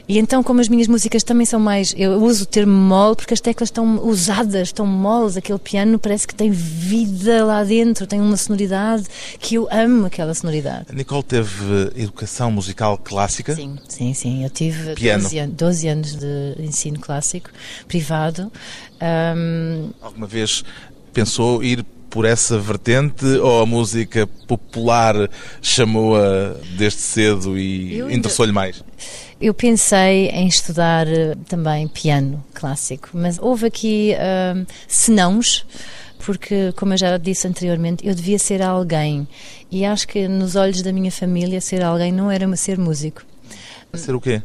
E 0.10 0.20
então 0.20 0.44
como 0.44 0.60
as 0.60 0.68
minhas 0.68 0.90
músicas 0.90 1.24
também 1.24 1.46
são 1.46 1.60
mais, 1.60 1.96
eu 1.98 2.22
uso 2.22 2.44
o 2.44 2.48
termo 2.48 2.74
mole 2.74 3.16
porque 3.16 3.34
as 3.34 3.40
teclas 3.40 3.68
estão 3.68 4.06
usadas, 4.06 4.68
estão 4.68 4.86
moles, 4.86 5.38
aquele 5.38 5.60
piano 5.60 5.98
parece 5.98 6.28
que 6.28 6.36
tem 6.36 6.52
vida 6.52 7.46
lá 7.46 7.64
dentro 7.64 7.93
dentro, 7.94 8.08
tem 8.08 8.20
uma 8.20 8.36
sonoridade 8.36 9.06
que 9.40 9.56
eu 9.56 9.68
amo 9.72 10.08
aquela 10.08 10.34
sonoridade. 10.34 10.86
A 10.90 10.94
Nicole 10.94 11.24
teve 11.24 11.92
educação 11.96 12.52
musical 12.52 12.98
clássica? 12.98 13.56
Sim, 13.56 13.78
sim, 13.88 14.14
sim. 14.14 14.44
Eu 14.44 14.50
tive 14.50 14.96
Piano. 14.96 15.24
12, 15.24 15.48
12 15.48 15.88
anos 15.88 16.16
de 16.16 16.56
ensino 16.60 17.00
clássico, 17.00 17.52
privado. 17.88 18.52
Um... 19.02 19.92
Alguma 20.02 20.26
vez 20.26 20.64
pensou 21.14 21.64
ir 21.64 21.86
por 22.10 22.26
essa 22.26 22.60
vertente 22.60 23.26
ou 23.26 23.62
a 23.62 23.66
música 23.66 24.28
popular 24.48 25.16
chamou-a 25.62 26.56
desde 26.78 27.00
cedo 27.00 27.58
e 27.58 28.00
interessou-lhe 28.14 28.52
mais? 28.52 28.84
Eu 29.42 29.54
pensei 29.54 30.30
em 30.30 30.48
estudar 30.48 31.08
eh, 31.08 31.36
também 31.50 31.88
piano 31.88 32.44
clássico, 32.54 33.10
mas 33.14 33.38
houve 33.40 33.66
aqui 33.66 34.14
um, 34.56 34.66
senãos 34.88 35.66
porque, 36.26 36.72
como 36.76 36.94
eu 36.94 36.98
já 36.98 37.18
disse 37.18 37.48
anteriormente, 37.48 38.08
eu 38.08 38.16
devia 38.16 38.40
ser 38.40 38.62
alguém. 38.62 39.28
E 39.70 39.86
acho 39.86 40.08
que 40.08 40.28
nos 40.28 40.56
olhos 40.56 40.82
da 40.82 40.92
minha 40.92 41.12
família, 41.12 41.60
ser 41.60 41.84
alguém 41.84 42.12
não 42.12 42.32
era 42.32 42.54
ser 42.56 42.78
músico. 42.78 43.24
Ser 43.94 44.16
o 44.16 44.22
quê? 44.22 44.42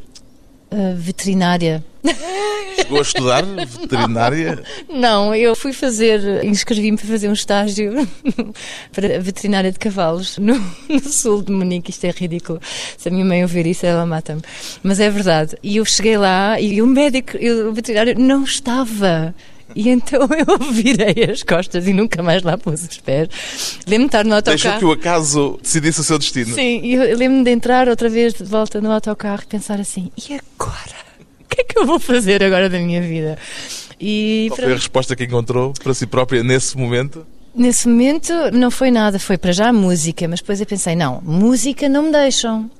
Uh, 0.70 0.94
veterinária. 0.96 1.82
Chegou 2.76 2.98
a 2.98 3.02
estudar 3.02 3.44
veterinária? 3.44 4.62
Não, 4.88 5.34
eu 5.34 5.54
fui 5.56 5.72
fazer, 5.72 6.44
inscrevi-me 6.44 6.96
para 6.96 7.06
fazer 7.06 7.28
um 7.28 7.32
estágio 7.32 7.92
para 8.92 9.20
veterinária 9.20 9.72
de 9.72 9.78
cavalos 9.78 10.36
no, 10.38 10.54
no, 10.88 11.00
sul 11.00 11.42
de 11.42 11.52
Munique. 11.52 11.90
Isto 11.90 12.04
é 12.06 12.10
ridículo. 12.10 12.60
Se 12.96 13.08
a 13.08 13.12
minha 13.12 13.24
mãe 13.24 13.42
ouvir 13.42 13.66
isso, 13.66 13.86
ela 13.86 14.04
mata-me. 14.04 14.42
Mas 14.82 15.00
é 15.00 15.08
verdade. 15.10 15.56
E 15.62 15.78
eu 15.78 15.84
cheguei 15.84 16.16
lá 16.16 16.60
e 16.60 16.82
o 16.82 16.86
médico, 16.86 17.36
o 17.36 17.72
veterinário, 17.72 18.18
não 18.18 18.44
estava. 18.44 19.34
E 19.74 19.88
então 19.88 20.28
eu 20.32 20.58
virei 20.72 21.30
as 21.30 21.42
costas 21.42 21.86
e 21.86 21.92
nunca 21.92 22.22
mais 22.22 22.42
lá 22.42 22.56
pus 22.56 22.82
os 22.82 22.98
pés. 22.98 23.28
Lembro-me 23.86 23.98
de 23.98 24.06
estar 24.06 24.24
no 24.24 24.34
autocarro. 24.34 24.58
Deixou 24.58 24.78
que 24.78 24.84
o 24.84 24.92
acaso 24.92 25.58
decidisse 25.62 26.00
o 26.00 26.04
seu 26.04 26.18
destino. 26.18 26.54
Sim, 26.54 26.80
e 26.82 26.94
eu 26.94 27.16
lembro-me 27.16 27.44
de 27.44 27.50
entrar 27.50 27.88
outra 27.88 28.08
vez 28.08 28.34
de 28.34 28.44
volta 28.44 28.80
no 28.80 28.90
autocarro 28.90 29.42
e 29.42 29.46
pensar 29.46 29.80
assim: 29.80 30.10
e 30.16 30.34
agora? 30.34 31.08
O 31.40 31.44
que 31.48 31.62
é 31.62 31.64
que 31.64 31.78
eu 31.78 31.86
vou 31.86 31.98
fazer 31.98 32.42
agora 32.42 32.68
da 32.68 32.78
minha 32.78 33.00
vida? 33.00 33.38
E 34.00 34.46
Qual 34.50 34.58
foi 34.58 34.72
a 34.72 34.76
resposta 34.76 35.16
que 35.16 35.24
encontrou 35.24 35.72
para 35.82 35.92
si 35.92 36.06
própria 36.06 36.42
nesse 36.42 36.76
momento? 36.76 37.26
Nesse 37.54 37.88
momento 37.88 38.32
não 38.52 38.70
foi 38.70 38.90
nada, 38.90 39.18
foi 39.18 39.36
para 39.36 39.50
já 39.50 39.72
música, 39.72 40.28
mas 40.28 40.40
depois 40.40 40.60
eu 40.60 40.66
pensei: 40.66 40.94
não, 40.94 41.20
música 41.22 41.88
não 41.88 42.04
me 42.04 42.12
deixam. 42.12 42.70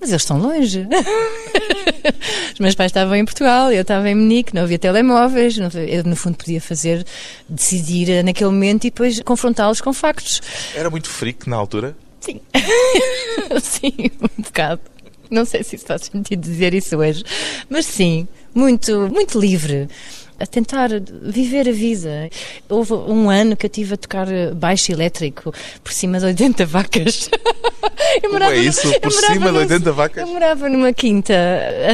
Mas 0.00 0.08
eles 0.08 0.22
estão 0.22 0.38
longe. 0.38 0.88
Os 2.54 2.58
meus 2.58 2.74
pais 2.74 2.90
estavam 2.90 3.14
em 3.14 3.24
Portugal, 3.24 3.70
eu 3.70 3.82
estava 3.82 4.08
em 4.08 4.14
Munique, 4.14 4.54
não 4.54 4.62
havia 4.62 4.78
telemóveis, 4.78 5.58
não 5.58 5.66
havia, 5.66 5.84
eu 5.84 6.04
no 6.04 6.16
fundo 6.16 6.36
podia 6.36 6.60
fazer, 6.60 7.06
decidir 7.48 8.24
naquele 8.24 8.50
momento 8.50 8.86
e 8.86 8.90
depois 8.90 9.20
confrontá-los 9.20 9.80
com 9.80 9.92
factos. 9.92 10.40
Era 10.74 10.88
muito 10.88 11.08
freak 11.08 11.48
na 11.48 11.56
altura? 11.56 11.94
Sim. 12.20 12.40
sim, 13.62 14.10
um 14.38 14.42
bocado. 14.42 14.80
Não 15.30 15.44
sei 15.44 15.62
se 15.62 15.76
isso 15.76 15.86
faz 15.86 16.02
sentido 16.02 16.40
dizer 16.40 16.74
isso 16.74 16.96
hoje, 16.96 17.22
mas 17.68 17.86
sim, 17.86 18.26
muito, 18.54 19.08
muito 19.12 19.38
livre 19.38 19.88
a 20.40 20.46
tentar 20.46 20.88
viver 21.22 21.68
a 21.68 21.72
vida. 21.72 22.30
Houve 22.68 22.94
um 22.94 23.28
ano 23.28 23.56
que 23.56 23.66
eu 23.66 23.68
estive 23.68 23.94
a 23.94 23.96
tocar 23.96 24.26
baixo 24.54 24.90
elétrico 24.90 25.52
por 25.84 25.92
cima 25.92 26.18
de 26.18 26.24
80 26.26 26.66
vacas. 26.66 27.30
Eu 28.22 28.32
morava, 28.32 28.54
é 28.54 28.58
isso? 28.58 29.00
Por 29.00 29.12
cima 29.12 29.52
de 29.52 29.58
80 29.58 29.92
vacas? 29.92 30.22
Eu 30.22 30.32
morava 30.32 30.68
numa 30.68 30.92
quinta 30.92 31.32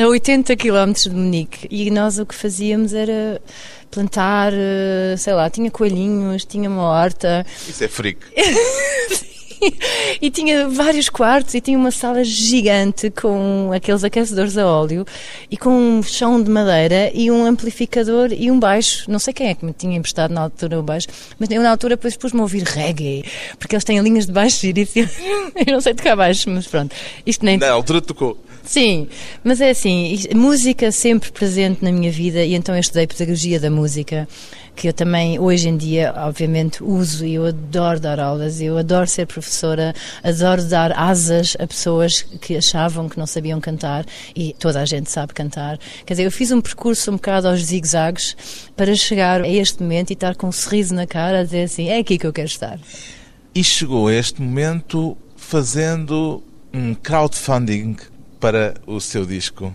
a 0.02 0.06
80 0.08 0.56
km 0.56 0.92
de 0.92 1.10
Munique 1.10 1.68
e 1.70 1.90
nós 1.90 2.18
o 2.18 2.24
que 2.24 2.34
fazíamos 2.34 2.94
era 2.94 3.40
plantar, 3.90 4.52
eh, 4.54 5.14
sei 5.18 5.34
lá, 5.34 5.50
tinha 5.50 5.70
coelhinhos, 5.70 6.44
tinha 6.44 6.70
uma 6.70 6.84
horta. 6.84 7.44
Isso 7.68 7.84
é 7.84 7.88
freak. 7.88 8.18
e 10.20 10.30
tinha 10.30 10.68
vários 10.68 11.08
quartos 11.08 11.54
e 11.54 11.60
tinha 11.60 11.78
uma 11.78 11.90
sala 11.90 12.22
gigante 12.24 13.10
com 13.10 13.70
aqueles 13.74 14.04
aquecedores 14.04 14.56
a 14.56 14.66
óleo 14.66 15.06
e 15.50 15.56
com 15.56 15.70
um 15.70 16.02
chão 16.02 16.42
de 16.42 16.50
madeira 16.50 17.10
e 17.14 17.30
um 17.30 17.44
amplificador 17.44 18.32
e 18.32 18.50
um 18.50 18.58
baixo. 18.58 19.10
Não 19.10 19.18
sei 19.18 19.32
quem 19.32 19.48
é 19.48 19.54
que 19.54 19.64
me 19.64 19.72
tinha 19.72 19.96
emprestado 19.96 20.32
na 20.32 20.42
altura 20.42 20.78
o 20.78 20.82
baixo, 20.82 21.08
mas 21.38 21.50
eu 21.50 21.62
na 21.62 21.70
altura 21.70 21.96
depois 21.96 22.16
pus-me 22.16 22.40
a 22.40 22.42
ouvir 22.42 22.62
reggae, 22.62 23.24
porque 23.58 23.74
eles 23.74 23.84
têm 23.84 23.98
linhas 24.00 24.26
de 24.26 24.32
baixo 24.32 24.60
giríssimas. 24.60 25.12
eu 25.66 25.72
não 25.72 25.80
sei 25.80 25.94
tocar 25.94 26.16
baixo, 26.16 26.50
mas 26.50 26.66
pronto. 26.66 26.94
Isto 27.24 27.44
nem... 27.44 27.56
Na 27.56 27.70
altura 27.70 28.00
tocou. 28.00 28.38
Sim, 28.66 29.08
mas 29.44 29.60
é 29.60 29.70
assim, 29.70 30.18
música 30.34 30.90
sempre 30.90 31.30
presente 31.30 31.84
na 31.84 31.92
minha 31.92 32.10
vida 32.10 32.44
e 32.44 32.54
então 32.54 32.74
eu 32.74 32.80
estudei 32.80 33.06
pedagogia 33.06 33.60
da 33.60 33.70
música 33.70 34.28
que 34.76 34.88
eu 34.88 34.92
também 34.92 35.38
hoje 35.38 35.68
em 35.70 35.76
dia, 35.76 36.12
obviamente, 36.14 36.84
uso 36.84 37.24
e 37.24 37.34
eu 37.34 37.46
adoro 37.46 37.98
dar 37.98 38.20
aulas, 38.20 38.60
eu 38.60 38.76
adoro 38.76 39.06
ser 39.06 39.26
professora, 39.26 39.94
adoro 40.22 40.62
dar 40.64 40.92
asas 40.92 41.56
a 41.58 41.66
pessoas 41.66 42.22
que 42.22 42.56
achavam 42.56 43.08
que 43.08 43.18
não 43.18 43.26
sabiam 43.26 43.58
cantar 43.58 44.04
e 44.34 44.54
toda 44.58 44.80
a 44.80 44.84
gente 44.84 45.10
sabe 45.10 45.32
cantar. 45.32 45.78
Quer 46.04 46.12
dizer, 46.12 46.24
eu 46.24 46.30
fiz 46.30 46.52
um 46.52 46.60
percurso 46.60 47.10
um 47.10 47.14
bocado 47.14 47.48
aos 47.48 47.64
zigzags 47.64 48.36
para 48.76 48.94
chegar 48.94 49.40
a 49.40 49.48
este 49.48 49.82
momento 49.82 50.10
e 50.10 50.12
estar 50.12 50.36
com 50.36 50.48
um 50.48 50.52
sorriso 50.52 50.94
na 50.94 51.06
cara 51.06 51.40
a 51.40 51.44
dizer 51.44 51.64
assim: 51.64 51.88
é 51.88 51.98
aqui 51.98 52.18
que 52.18 52.26
eu 52.26 52.32
quero 52.32 52.48
estar. 52.48 52.78
E 53.54 53.64
chegou 53.64 54.08
a 54.08 54.12
este 54.12 54.42
momento 54.42 55.16
fazendo 55.36 56.42
um 56.72 56.94
crowdfunding 56.94 57.96
para 58.38 58.74
o 58.86 59.00
seu 59.00 59.24
disco. 59.24 59.74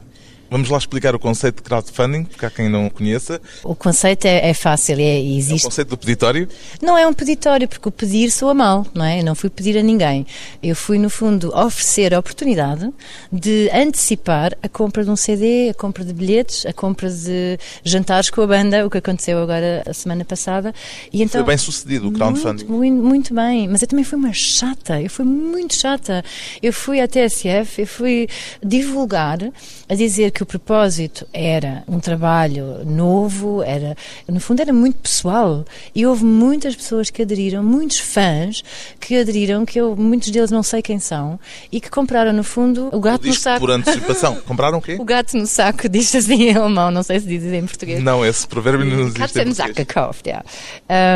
Vamos 0.52 0.68
lá 0.68 0.78
explicar 0.78 1.16
o 1.16 1.20
conceito 1.20 1.56
de 1.56 1.62
crowdfunding, 1.62 2.26
porque 2.26 2.46
há 2.46 2.50
quem 2.50 2.68
não 2.68 2.90
conheça. 2.90 3.40
O 3.64 3.74
conceito 3.74 4.26
é, 4.26 4.50
é 4.50 4.54
fácil, 4.54 5.00
é, 5.00 5.18
existe. 5.18 5.64
É 5.64 5.68
o 5.68 5.70
conceito 5.70 5.88
do 5.88 5.98
peditório? 5.98 6.46
Não 6.82 6.98
é 6.98 7.08
um 7.08 7.14
peditório, 7.14 7.70
porque 7.70 7.88
o 7.88 7.92
pedir 7.92 8.30
soa 8.30 8.54
mal, 8.54 8.86
não 8.94 9.06
é? 9.06 9.22
Eu 9.22 9.24
não 9.24 9.34
fui 9.34 9.50
pedir 9.50 9.78
a 9.78 9.82
ninguém. 9.82 10.28
Eu 10.62 10.76
fui, 10.76 11.00
no 11.00 11.10
fundo, 11.10 11.58
oferecer 11.58 12.14
a 12.14 12.20
oportunidade 12.20 12.92
de 13.32 13.70
antecipar 13.74 14.52
a 14.62 14.68
compra 14.68 15.06
de 15.06 15.10
um 15.10 15.16
CD, 15.16 15.70
a 15.70 15.74
compra 15.74 16.04
de 16.04 16.12
bilhetes, 16.12 16.66
a 16.66 16.74
compra 16.74 17.10
de 17.10 17.58
jantares 17.86 18.30
com 18.30 18.42
a 18.42 18.48
banda, 18.48 18.86
o 18.86 18.90
que 18.90 18.98
aconteceu 18.98 19.42
agora 19.42 19.84
a 19.88 19.94
semana 19.94 20.26
passada. 20.26 20.76
E 21.14 21.24
então, 21.24 21.46
foi 21.46 21.48
bem 21.48 21.58
sucedido 21.58 22.10
o 22.10 22.12
crowdfunding. 22.12 22.66
Muito, 22.66 22.98
muito, 22.98 23.04
muito 23.04 23.34
bem, 23.34 23.70
mas 23.70 23.84
eu 23.84 23.88
também 23.88 24.04
fui 24.04 24.18
uma 24.20 24.34
chata, 24.34 25.02
eu 25.02 25.10
fui 25.10 25.24
muito 25.24 25.76
chata. 25.76 26.26
Eu 26.62 26.74
fui 26.74 27.00
à 27.00 27.08
TSF, 27.08 27.80
eu 27.80 27.88
fui 27.88 28.28
divulgar, 28.62 29.40
a 29.88 29.96
dizer 29.96 30.32
que 30.32 30.41
que 30.42 30.44
o 30.44 30.46
propósito 30.46 31.28
era 31.32 31.84
um 31.88 32.00
trabalho 32.00 32.84
novo, 32.84 33.62
era, 33.62 33.96
no 34.28 34.40
fundo 34.40 34.60
era 34.60 34.74
muito 34.74 34.98
pessoal 34.98 35.64
e 35.94 36.06
houve 36.06 36.26
muitas 36.26 36.76
pessoas 36.76 37.12
que 37.12 37.22
aderiram, 37.22 37.64
muitos 37.64 38.00
fãs 38.00 38.64
que 39.00 39.18
aderiram, 39.18 39.66
que 39.66 39.80
eu, 39.80 39.96
muitos 39.96 40.32
deles 40.32 40.50
não 40.50 40.64
sei 40.64 40.82
quem 40.82 40.98
são, 40.98 41.40
e 41.72 41.80
que 41.80 41.92
compraram 41.92 42.34
no 42.34 42.44
fundo 42.44 42.90
o 42.92 43.00
gato 43.00 43.28
no 43.28 43.34
saco. 43.34 43.60
por 43.60 43.70
antecipação. 43.70 44.36
Compraram 44.48 44.80
o 44.80 44.82
quê? 44.82 44.98
O 45.02 45.06
gato 45.06 45.36
no 45.38 45.46
saco, 45.46 45.90
diz 45.90 46.14
assim 46.16 46.50
em 46.50 46.56
alemão, 46.56 46.90
não 46.90 47.04
sei 47.04 47.20
se 47.20 47.28
diz 47.28 47.44
em 47.44 47.66
português. 47.66 48.02
Não, 48.04 48.26
esse 48.26 48.48
provérbio 48.48 48.86
não 48.86 49.02
existe 49.02 49.20
Katze 49.20 49.42
im 49.42 49.54
Sack 49.54 49.74
gekauft, 49.76 50.26
yeah. 50.26 50.46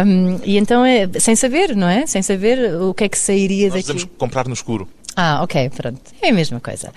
Um, 0.06 0.40
e 0.44 0.58
então 0.58 0.84
é, 0.84 1.08
sem 1.20 1.36
saber, 1.36 1.76
não 1.76 1.88
é? 1.88 2.06
Sem 2.06 2.22
saber 2.22 2.76
o 2.82 2.94
que 2.94 3.06
é 3.06 3.10
que 3.10 3.18
sairia 3.18 3.70
Nós 3.70 3.86
daqui. 3.86 4.06
comprar 4.18 4.48
no 4.48 4.54
escuro. 4.54 4.88
Ah, 5.16 5.42
ok, 5.42 5.70
pronto. 5.70 6.02
É 6.22 6.30
a 6.30 6.34
mesma 6.34 6.60
coisa. 6.60 6.92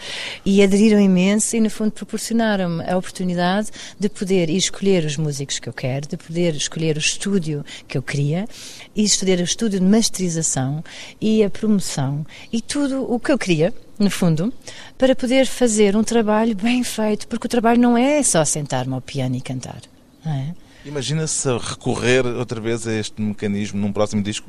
E 0.44 0.60
aderiram 0.60 1.00
imenso 1.00 1.54
e, 1.54 1.60
no 1.60 1.70
fundo, 1.70 1.92
proporcionaram-me 1.92 2.82
a 2.82 2.96
oportunidade 2.96 3.70
de 3.98 4.08
poder 4.08 4.50
escolher 4.50 5.04
os 5.04 5.16
músicos 5.16 5.60
que 5.60 5.68
eu 5.68 5.72
quero, 5.72 6.08
de 6.08 6.16
poder 6.16 6.54
escolher 6.56 6.96
o 6.96 6.98
estúdio 6.98 7.64
que 7.86 7.96
eu 7.96 8.02
queria, 8.02 8.48
e 8.94 9.04
escolher 9.04 9.38
o 9.38 9.44
estúdio 9.44 9.78
de 9.78 9.86
masterização 9.86 10.82
e 11.20 11.44
a 11.44 11.50
promoção 11.50 12.26
e 12.52 12.60
tudo 12.60 13.10
o 13.10 13.20
que 13.20 13.30
eu 13.30 13.38
queria, 13.38 13.72
no 13.96 14.10
fundo, 14.10 14.52
para 14.96 15.14
poder 15.14 15.46
fazer 15.46 15.94
um 15.94 16.02
trabalho 16.02 16.56
bem 16.56 16.82
feito, 16.82 17.28
porque 17.28 17.46
o 17.46 17.50
trabalho 17.50 17.80
não 17.80 17.96
é 17.96 18.20
só 18.24 18.44
sentar-me 18.44 18.94
ao 18.94 19.00
piano 19.00 19.36
e 19.36 19.40
cantar, 19.40 19.80
é? 20.26 20.54
Imagina-se 20.84 21.48
recorrer 21.58 22.24
outra 22.26 22.60
vez 22.60 22.86
a 22.86 22.94
este 22.94 23.20
mecanismo 23.20 23.80
num 23.80 23.92
próximo 23.92 24.22
disco? 24.22 24.48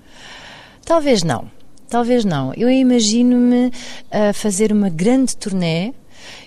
Talvez 0.86 1.22
não. 1.22 1.59
Talvez 1.90 2.24
não. 2.24 2.54
Eu 2.56 2.70
imagino-me 2.70 3.72
a 4.12 4.32
fazer 4.34 4.72
uma 4.72 4.90
grande 4.90 5.36
turnê. 5.36 5.94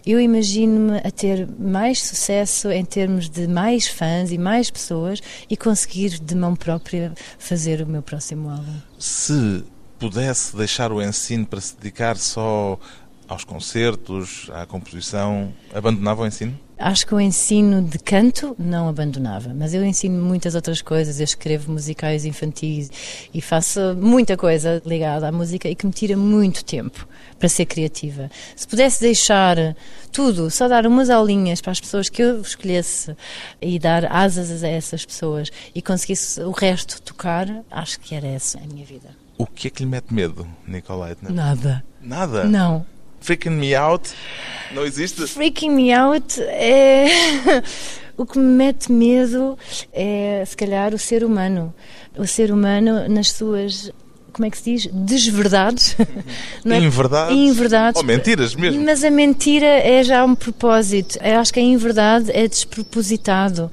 Eu 0.07 0.21
imagino-me 0.21 0.99
a 0.99 1.11
ter 1.11 1.49
mais 1.59 2.03
sucesso 2.03 2.71
em 2.71 2.85
termos 2.85 3.29
de 3.29 3.49
mais 3.49 3.89
fãs 3.89 4.31
e 4.31 4.39
mais 4.39 4.71
pessoas 4.71 5.21
e 5.49 5.57
conseguir 5.57 6.21
de 6.21 6.35
mão 6.35 6.55
própria 6.55 7.13
fazer 7.39 7.81
o 7.81 7.87
meu 7.87 8.03
próximo 8.03 8.51
álbum. 8.51 8.77
Se 8.99 9.65
pudesse 9.99 10.57
deixar 10.57 10.93
o 10.93 11.03
ensino 11.03 11.47
para 11.47 11.61
se 11.61 11.77
dedicar 11.77 12.17
só 12.17 12.79
aos 13.27 13.45
concertos, 13.45 14.51
à 14.53 14.67
composição, 14.67 15.53
abandonava 15.73 16.23
o 16.23 16.27
ensino? 16.27 16.59
Acho 16.83 17.07
que 17.07 17.15
o 17.15 17.21
ensino 17.21 17.81
de 17.81 17.97
canto 17.97 18.57
não 18.59 18.89
abandonava, 18.89 19.55
mas 19.55 19.73
eu 19.73 19.85
ensino 19.85 20.21
muitas 20.21 20.57
outras 20.57 20.83
coisas. 20.83 21.21
Eu 21.21 21.25
escrevo 21.25 21.71
musicais 21.71 22.25
infantis 22.25 22.91
e 23.33 23.41
faço 23.41 23.97
muita 23.97 24.37
coisa 24.37 24.83
ligada 24.85 25.29
à 25.29 25.33
música 25.33 25.69
e 25.69 25.77
que 25.77 25.87
me 25.87 25.93
tira 25.93 26.17
muito 26.17 26.65
tempo 26.65 27.07
para 27.39 27.49
ser 27.49 27.67
criativa. 27.67 28.29
Se 28.57 28.67
pudesse 28.67 29.01
deixar 29.01 29.77
tudo, 30.11 30.51
só 30.51 30.67
dar 30.67 30.85
umas 30.85 31.09
aulinhas 31.09 31.61
para 31.61 31.71
as 31.71 31.81
pessoas 31.81 32.09
que 32.09 32.21
eu 32.21 32.41
escolhesse 32.41 33.17
e 33.61 33.79
dar 33.79 34.05
asas 34.11 34.65
a 34.65 34.69
essas 34.69 35.05
pessoas 35.05 35.51
e 35.73 35.81
conseguisse 35.81 36.41
o 36.41 36.51
resto 36.51 37.01
tocar, 37.01 37.49
acho 37.71 38.01
que 38.01 38.15
era 38.15 38.27
essa 38.27 38.59
a 38.59 38.67
minha 38.67 38.85
vida. 38.85 39.09
O 39.39 39.47
que 39.47 39.69
é 39.69 39.71
que 39.71 39.85
lhe 39.85 39.89
mete 39.89 40.13
medo, 40.13 40.47
Nicole 40.67 41.17
Nada. 41.31 41.85
Nada? 42.01 42.45
Não. 42.45 42.85
Freaking 43.23 43.51
Me 43.51 43.75
Out 43.75 44.15
não 44.73 44.85
existe? 44.85 45.27
Freaking 45.27 45.71
Me 45.71 45.93
Out 45.93 46.41
é. 46.43 47.07
o 48.17 48.25
que 48.25 48.39
me 48.39 48.45
mete 48.45 48.91
medo 48.91 49.59
é, 49.93 50.43
se 50.47 50.57
calhar, 50.57 50.95
o 50.95 50.99
ser 50.99 51.25
humano. 51.25 51.75
O 52.17 52.27
ser 52.27 52.51
humano 52.51 53.09
nas 53.09 53.33
suas 53.33 53.91
como 54.33 54.47
é 54.47 54.51
que 54.51 54.59
se 54.59 54.65
diz? 54.65 54.87
Desverdades. 54.93 55.97
Não 56.65 56.77
é? 56.77 56.79
Inverdades. 56.79 57.37
Inverdades. 57.37 58.01
Ou 58.01 58.07
mentiras 58.07 58.55
mesmo. 58.55 58.85
Mas 58.85 59.05
a 59.05 59.11
mentira 59.11 59.67
é 59.67 60.03
já 60.03 60.25
um 60.25 60.35
propósito. 60.35 61.19
Eu 61.23 61.39
acho 61.39 61.53
que 61.53 61.61
a 61.61 61.63
inverdade 61.63 62.31
é 62.33 62.49
despropositado. 62.49 63.71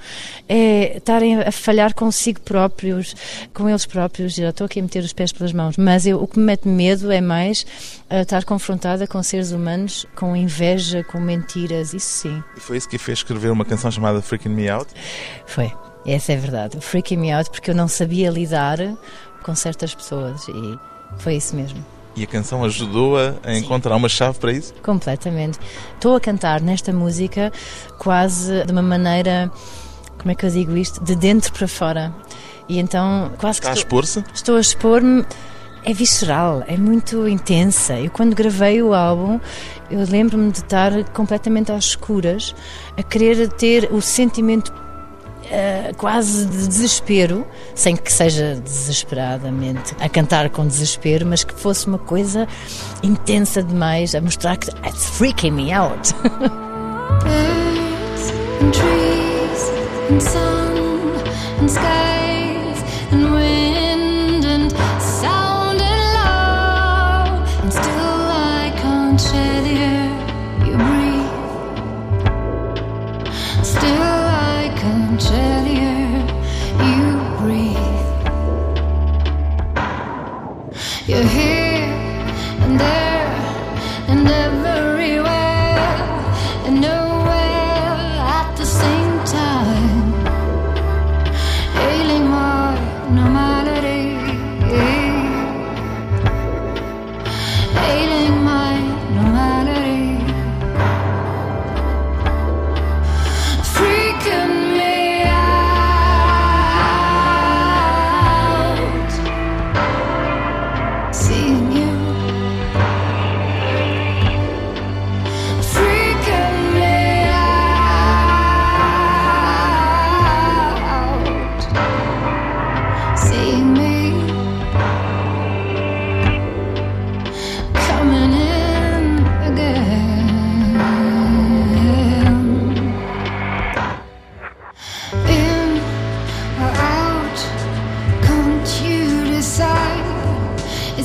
É 0.47 0.97
estarem 0.97 1.39
a 1.41 1.51
falhar 1.51 1.93
consigo 1.93 2.41
próprios, 2.41 3.15
com 3.53 3.69
eles 3.69 3.85
próprios. 3.85 4.33
Já 4.33 4.49
estou 4.49 4.65
aqui 4.65 4.79
a 4.79 4.83
meter 4.83 5.03
os 5.03 5.13
pés 5.13 5.31
pelas 5.31 5.53
mãos. 5.53 5.77
Mas 5.77 6.05
eu, 6.05 6.21
o 6.21 6.27
que 6.27 6.39
me 6.39 6.45
mete 6.45 6.67
medo 6.67 7.11
é 7.11 7.21
mais 7.21 7.65
uh, 8.09 8.21
estar 8.21 8.43
confrontada 8.43 9.07
com 9.07 9.21
seres 9.23 9.51
humanos 9.51 10.05
com 10.15 10.35
inveja, 10.35 11.03
com 11.03 11.19
mentiras. 11.19 11.93
Isso 11.93 12.09
sim. 12.09 12.43
E 12.57 12.59
foi 12.59 12.77
isso 12.77 12.89
que 12.89 12.97
fez 12.97 13.19
escrever 13.19 13.51
uma 13.51 13.63
canção 13.63 13.91
chamada 13.91 14.21
Freaking 14.21 14.49
Me 14.49 14.69
Out? 14.69 14.91
Foi. 15.45 15.71
Essa 16.05 16.33
é 16.33 16.37
verdade. 16.37 16.79
Freaking 16.79 17.17
Me 17.17 17.31
Out 17.31 17.51
porque 17.51 17.69
eu 17.69 17.75
não 17.75 17.87
sabia 17.87 18.29
lidar 18.29 18.79
com 19.43 19.55
certas 19.55 19.93
pessoas 19.93 20.47
e 20.47 20.79
foi 21.17 21.35
isso 21.35 21.55
mesmo. 21.55 21.83
E 22.15 22.23
a 22.23 22.27
canção 22.27 22.63
ajudou-a 22.63 23.35
a 23.43 23.55
encontrar 23.57 23.95
uma 23.95 24.09
chave 24.09 24.37
para 24.39 24.51
isso? 24.51 24.73
Completamente. 24.83 25.59
Estou 25.95 26.15
a 26.15 26.19
cantar 26.19 26.59
nesta 26.59 26.91
música 26.91 27.51
quase 27.97 28.65
de 28.65 28.71
uma 28.71 28.81
maneira, 28.81 29.51
como 30.17 30.31
é 30.31 30.35
que 30.35 30.45
eu 30.45 30.49
digo 30.49 30.75
isto? 30.75 31.01
De 31.03 31.15
dentro 31.15 31.53
para 31.53 31.67
fora. 31.67 32.13
E 32.67 32.79
então 32.79 33.31
quase 33.37 33.59
Está 33.59 33.71
que. 33.71 33.77
a 33.77 33.81
expor-se? 33.81 34.23
Estou 34.33 34.57
a 34.57 34.59
expor-me. 34.59 35.25
É 35.81 35.93
visceral, 35.93 36.61
é 36.67 36.75
muito 36.75 37.25
intensa. 37.25 37.97
Eu, 37.97 38.11
quando 38.11 38.35
gravei 38.35 38.83
o 38.83 38.93
álbum, 38.93 39.39
eu 39.89 40.05
lembro-me 40.05 40.51
de 40.51 40.57
estar 40.57 40.91
completamente 41.11 41.71
às 41.71 41.85
escuras, 41.85 42.53
a 42.97 43.01
querer 43.01 43.47
ter 43.53 43.89
o 43.89 44.01
sentimento 44.01 44.73
uh, 45.49 45.95
quase 45.95 46.45
de 46.45 46.67
desespero, 46.67 47.45
sem 47.75 47.95
que 47.95 48.11
seja 48.11 48.55
desesperadamente 48.55 49.95
a 49.99 50.07
cantar 50.07 50.49
com 50.49 50.65
desespero, 50.65 51.25
mas 51.25 51.43
que 51.43 51.53
fosse 51.53 51.87
uma 51.87 51.99
coisa 51.99 52.47
intensa 53.03 53.63
demais, 53.63 54.15
a 54.15 54.21
mostrar 54.21 54.57
que 54.57 54.69
it's 54.85 55.05
freaking 55.17 55.51
me 55.51 55.73
out. 55.73 56.13
Birds 57.23 58.31
and 58.61 58.73
trees 58.73 59.69
and 60.09 60.21
sun 60.21 60.79
and 61.61 61.69
skies 61.69 62.08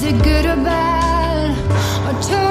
it 0.07 0.22
good 0.22 0.44
or 0.44 0.57
bad? 0.57 1.57
Or 2.07 2.43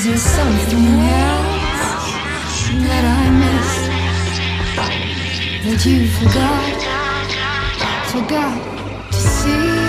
Is 0.00 0.06
there 0.06 0.16
something 0.16 0.86
else 1.12 1.60
that 2.88 3.04
I 3.04 3.28
missed? 3.42 3.84
That 5.66 5.84
you 5.84 6.08
forgot, 6.08 6.80
forgot 8.08 9.12
to 9.12 9.18
see? 9.18 9.79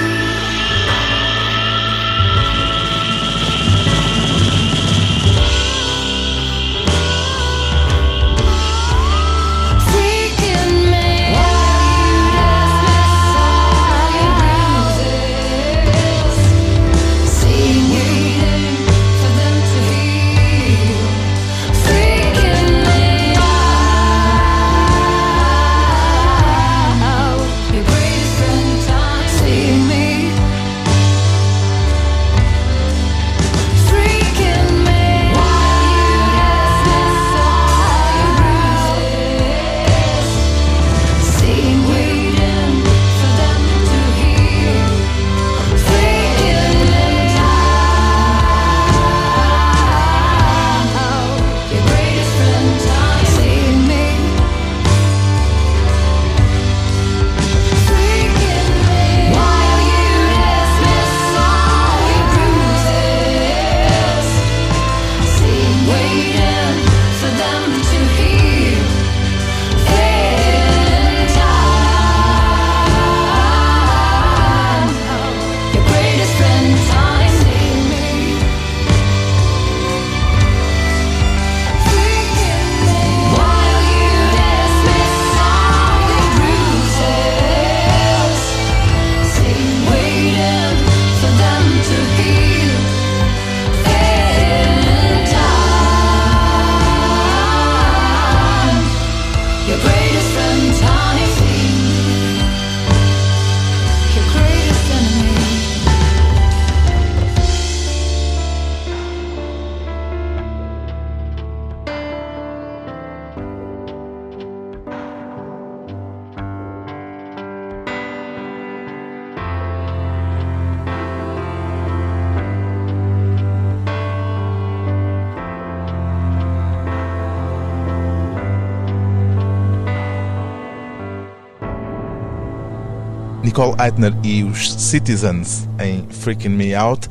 Nicole 133.52 133.76
Eitner 133.80 134.14
e 134.24 134.46
os 134.46 134.72
Citizens 134.76 135.68
em 135.78 136.08
Freaking 136.10 136.48
Me 136.48 136.74
Out. 136.74 137.10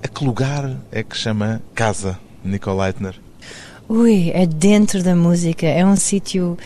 A 0.00 0.06
que 0.06 0.24
lugar 0.24 0.76
é 0.92 1.02
que 1.02 1.16
chama 1.16 1.60
casa, 1.74 2.16
Nicole 2.44 2.82
Eitner? 2.82 3.16
Ui, 3.88 4.30
é 4.32 4.46
dentro 4.46 5.02
da 5.02 5.16
música, 5.16 5.66
é 5.66 5.84
um 5.84 5.96
sítio 5.96 6.56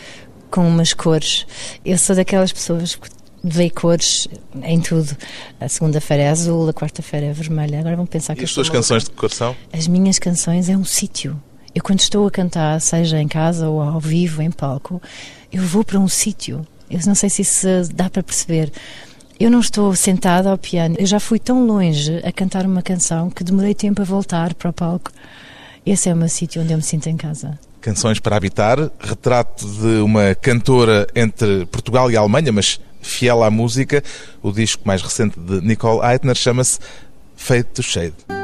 com 0.51 0.67
umas 0.67 0.93
cores. 0.93 1.47
Eu 1.83 1.97
sou 1.97 2.15
daquelas 2.15 2.53
pessoas 2.53 2.93
que 2.93 3.09
vê 3.43 3.71
cores 3.71 4.27
em 4.61 4.79
tudo. 4.79 5.17
A 5.59 5.67
segunda-feira 5.67 6.21
é 6.21 6.29
azul, 6.29 6.69
a 6.69 6.73
quarta-feira 6.73 7.25
é 7.25 7.33
vermelha. 7.33 7.79
Agora 7.79 7.95
vão 7.95 8.05
pensar 8.05 8.35
que 8.35 8.41
e 8.41 8.45
as 8.45 8.51
suas 8.51 8.69
canções 8.69 9.05
de 9.05 9.09
cor 9.09 9.31
são? 9.31 9.55
As 9.73 9.87
minhas 9.87 10.19
canções 10.19 10.69
é 10.69 10.77
um 10.77 10.85
sítio. 10.85 11.41
Eu 11.73 11.81
quando 11.81 12.01
estou 12.01 12.27
a 12.27 12.29
cantar, 12.29 12.79
seja 12.79 13.19
em 13.19 13.27
casa 13.27 13.67
ou 13.67 13.81
ao 13.81 13.99
vivo, 13.99 14.43
em 14.43 14.51
palco, 14.51 15.01
eu 15.51 15.63
vou 15.63 15.83
para 15.83 15.97
um 15.97 16.07
sítio. 16.07 16.63
Eu 16.89 16.99
não 17.05 17.15
sei 17.15 17.29
se 17.29 17.41
isso 17.41 17.67
dá 17.93 18.09
para 18.09 18.23
perceber. 18.23 18.71
Eu 19.39 19.51
não 19.51 19.59
estou 19.59 19.95
sentada 19.95 20.49
ao 20.49 20.57
piano. 20.57 20.95
Eu 20.97 21.05
já 21.05 21.19
fui 21.19 21.37
tão 21.37 21.63
longe 21.63 22.21
a 22.23 22.31
cantar 22.31 22.65
uma 22.65 22.81
canção 22.81 23.29
que 23.29 23.43
demorei 23.43 23.75
tempo 23.75 24.01
a 24.01 24.05
voltar 24.05 24.55
para 24.55 24.69
o 24.69 24.73
palco. 24.73 25.11
Esse 25.85 26.09
é 26.09 26.13
o 26.13 26.17
meu 26.17 26.27
sítio 26.27 26.61
onde 26.61 26.73
eu 26.73 26.77
me 26.77 26.83
sinto 26.83 27.07
em 27.07 27.15
casa. 27.15 27.57
Canções 27.79 28.19
para 28.19 28.35
habitar, 28.35 28.79
retrato 28.99 29.65
de 29.65 30.01
uma 30.01 30.33
cantora 30.33 31.05
entre 31.15 31.67
Portugal 31.67 32.09
e 32.09 32.17
Alemanha, 32.17 32.51
mas 32.51 32.79
fiel 32.99 33.43
à 33.43 33.51
música. 33.51 34.03
O 34.41 34.51
disco 34.51 34.81
mais 34.85 35.03
recente 35.03 35.39
de 35.39 35.61
Nicole 35.61 36.01
Eitner 36.03 36.35
chama-se 36.35 36.79
Fade 37.35 37.65
to 37.65 37.83
Shade. 37.83 38.36